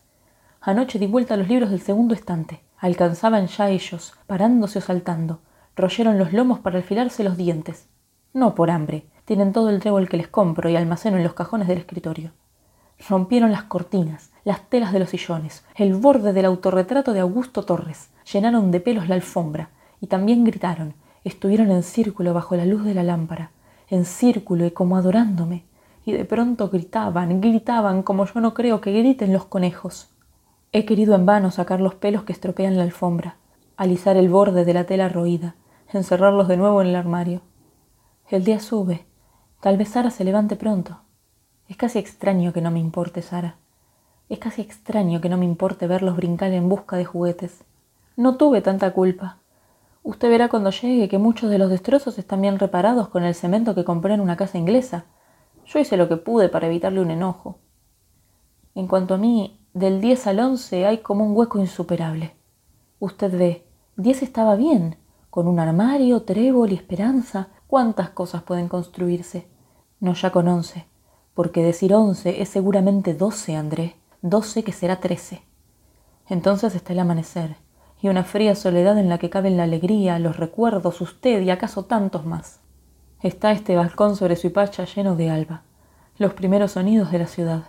Anoche 0.61 0.97
di 0.97 1.07
vuelta 1.07 1.33
a 1.33 1.37
los 1.37 1.49
libros 1.49 1.69
del 1.69 1.81
segundo 1.81 2.13
estante. 2.13 2.61
Alcanzaban 2.77 3.47
ya 3.47 3.69
ellos, 3.69 4.13
parándose 4.27 4.79
o 4.79 4.81
saltando. 4.81 5.41
Royeron 5.75 6.17
los 6.17 6.31
lomos 6.31 6.59
para 6.59 6.77
alfilarse 6.77 7.25
los 7.25 7.35
dientes. 7.35 7.89
No 8.31 8.55
por 8.55 8.71
hambre. 8.71 9.09
Tienen 9.25 9.51
todo 9.51 9.69
el 9.71 9.81
trébol 9.81 10.07
que 10.07 10.15
les 10.15 10.29
compro 10.29 10.69
y 10.69 10.77
almaceno 10.77 11.17
en 11.17 11.23
los 11.23 11.33
cajones 11.33 11.67
del 11.67 11.79
escritorio. 11.79 12.31
Rompieron 13.09 13.51
las 13.51 13.63
cortinas, 13.63 14.31
las 14.47 14.69
telas 14.69 14.93
de 14.93 14.99
los 14.99 15.09
sillones, 15.09 15.65
el 15.75 15.93
borde 15.93 16.31
del 16.31 16.45
autorretrato 16.45 17.11
de 17.11 17.19
Augusto 17.19 17.63
Torres, 17.63 18.11
llenaron 18.31 18.71
de 18.71 18.79
pelos 18.79 19.09
la 19.09 19.15
alfombra 19.15 19.71
y 19.99 20.07
también 20.07 20.45
gritaron, 20.45 20.93
estuvieron 21.25 21.69
en 21.69 21.83
círculo 21.83 22.33
bajo 22.33 22.55
la 22.55 22.65
luz 22.65 22.85
de 22.85 22.93
la 22.93 23.03
lámpara, 23.03 23.51
en 23.89 24.05
círculo 24.05 24.65
y 24.65 24.71
como 24.71 24.95
adorándome, 24.95 25.65
y 26.05 26.13
de 26.13 26.23
pronto 26.23 26.69
gritaban, 26.69 27.41
gritaban 27.41 28.03
como 28.03 28.25
yo 28.25 28.39
no 28.39 28.53
creo 28.53 28.79
que 28.79 28.93
griten 28.93 29.33
los 29.33 29.43
conejos. 29.43 30.11
He 30.71 30.85
querido 30.85 31.13
en 31.15 31.25
vano 31.25 31.51
sacar 31.51 31.81
los 31.81 31.95
pelos 31.95 32.23
que 32.23 32.31
estropean 32.31 32.77
la 32.77 32.83
alfombra, 32.83 33.35
alisar 33.75 34.15
el 34.15 34.29
borde 34.29 34.63
de 34.63 34.73
la 34.73 34.85
tela 34.85 35.09
roída, 35.09 35.55
encerrarlos 35.91 36.47
de 36.47 36.55
nuevo 36.55 36.81
en 36.81 36.87
el 36.87 36.95
armario. 36.95 37.41
El 38.29 38.45
día 38.45 38.61
sube, 38.61 39.07
tal 39.59 39.75
vez 39.75 39.89
Sara 39.89 40.09
se 40.09 40.23
levante 40.23 40.55
pronto. 40.55 41.01
Es 41.67 41.75
casi 41.75 41.99
extraño 41.99 42.53
que 42.53 42.61
no 42.61 42.71
me 42.71 42.79
importe 42.79 43.21
Sara. 43.21 43.57
Es 44.29 44.39
casi 44.39 44.61
extraño 44.61 45.21
que 45.21 45.29
no 45.29 45.37
me 45.37 45.45
importe 45.45 45.87
verlos 45.87 46.17
brincar 46.17 46.51
en 46.51 46.67
busca 46.67 46.97
de 46.97 47.05
juguetes. 47.05 47.63
No 48.17 48.35
tuve 48.35 48.61
tanta 48.61 48.91
culpa. 48.91 49.37
Usted 50.03 50.29
verá 50.29 50.49
cuando 50.49 50.69
llegue 50.69 51.07
que 51.07 51.17
muchos 51.17 51.49
de 51.49 51.57
los 51.57 51.69
destrozos 51.69 52.17
están 52.17 52.41
bien 52.41 52.59
reparados 52.59 53.07
con 53.07 53.23
el 53.23 53.35
cemento 53.35 53.73
que 53.73 53.85
compré 53.85 54.15
en 54.15 54.19
una 54.19 54.35
casa 54.35 54.57
inglesa. 54.57 55.05
Yo 55.65 55.79
hice 55.79 55.95
lo 55.95 56.09
que 56.09 56.17
pude 56.17 56.49
para 56.49 56.67
evitarle 56.67 56.99
un 56.99 57.11
enojo. 57.11 57.59
En 58.75 58.87
cuanto 58.87 59.13
a 59.13 59.17
mí, 59.17 59.61
del 59.73 60.01
10 60.01 60.27
al 60.27 60.39
11 60.41 60.85
hay 60.85 60.97
como 60.97 61.25
un 61.25 61.35
hueco 61.35 61.59
insuperable. 61.59 62.35
Usted 62.99 63.37
ve, 63.37 63.65
10 63.95 64.23
estaba 64.23 64.57
bien, 64.57 64.97
con 65.29 65.47
un 65.47 65.59
armario, 65.59 66.23
trébol 66.23 66.73
y 66.73 66.75
esperanza. 66.75 67.47
¿Cuántas 67.65 68.09
cosas 68.09 68.43
pueden 68.43 68.67
construirse? 68.67 69.47
No 70.01 70.15
ya 70.15 70.31
con 70.31 70.49
11, 70.49 70.85
porque 71.33 71.63
decir 71.63 71.93
11 71.93 72.41
es 72.41 72.49
seguramente 72.49 73.13
12, 73.13 73.55
André 73.55 73.95
doce 74.29 74.63
que 74.63 74.71
será 74.71 74.99
trece. 74.99 75.43
Entonces 76.27 76.75
está 76.75 76.93
el 76.93 76.99
amanecer, 76.99 77.55
y 78.01 78.09
una 78.09 78.23
fría 78.23 78.55
soledad 78.55 78.97
en 78.97 79.09
la 79.09 79.17
que 79.17 79.29
caben 79.29 79.57
la 79.57 79.63
alegría, 79.63 80.19
los 80.19 80.37
recuerdos, 80.37 81.01
usted 81.01 81.41
y 81.41 81.49
acaso 81.49 81.85
tantos 81.85 82.25
más. 82.25 82.59
Está 83.21 83.51
este 83.51 83.75
balcón 83.75 84.15
sobre 84.15 84.35
su 84.35 84.47
hipacha 84.47 84.85
lleno 84.85 85.15
de 85.15 85.29
alba, 85.29 85.63
los 86.17 86.33
primeros 86.33 86.73
sonidos 86.73 87.11
de 87.11 87.19
la 87.19 87.27
ciudad. 87.27 87.63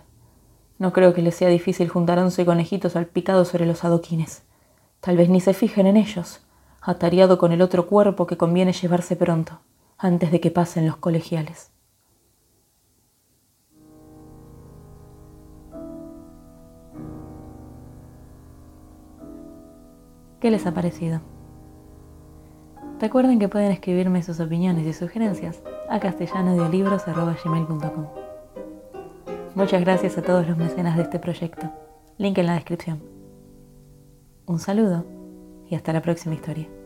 No 0.77 0.93
creo 0.93 1.13
que 1.13 1.21
le 1.21 1.31
sea 1.31 1.49
difícil 1.49 1.89
juntar 1.89 2.19
once 2.19 2.45
conejitos 2.45 2.93
salpicados 2.93 3.49
sobre 3.49 3.65
los 3.65 3.83
adoquines. 3.83 4.43
Tal 5.01 5.17
vez 5.17 5.29
ni 5.29 5.41
se 5.41 5.53
fijen 5.53 5.87
en 5.87 5.97
ellos, 5.97 6.41
atareado 6.81 7.37
con 7.37 7.51
el 7.51 7.61
otro 7.61 7.87
cuerpo 7.87 8.27
que 8.27 8.37
conviene 8.37 8.73
llevarse 8.73 9.15
pronto, 9.15 9.59
antes 9.97 10.31
de 10.31 10.39
que 10.39 10.51
pasen 10.51 10.85
los 10.85 10.97
colegiales. 10.97 11.71
¿Qué 20.39 20.51
les 20.51 20.65
ha 20.65 20.73
parecido? 20.73 21.19
Recuerden 22.99 23.39
que 23.39 23.49
pueden 23.49 23.71
escribirme 23.71 24.23
sus 24.23 24.39
opiniones 24.39 24.85
y 24.85 24.93
sugerencias 24.93 25.61
a 25.89 25.99
castellanodeolibros.com. 25.99 28.07
Muchas 29.55 29.81
gracias 29.81 30.17
a 30.17 30.21
todos 30.21 30.47
los 30.47 30.57
mecenas 30.57 30.95
de 30.95 31.03
este 31.03 31.19
proyecto. 31.19 31.69
Link 32.17 32.37
en 32.37 32.45
la 32.45 32.53
descripción. 32.53 33.01
Un 34.45 34.59
saludo 34.59 35.05
y 35.69 35.75
hasta 35.75 35.91
la 35.91 36.01
próxima 36.01 36.35
historia. 36.35 36.78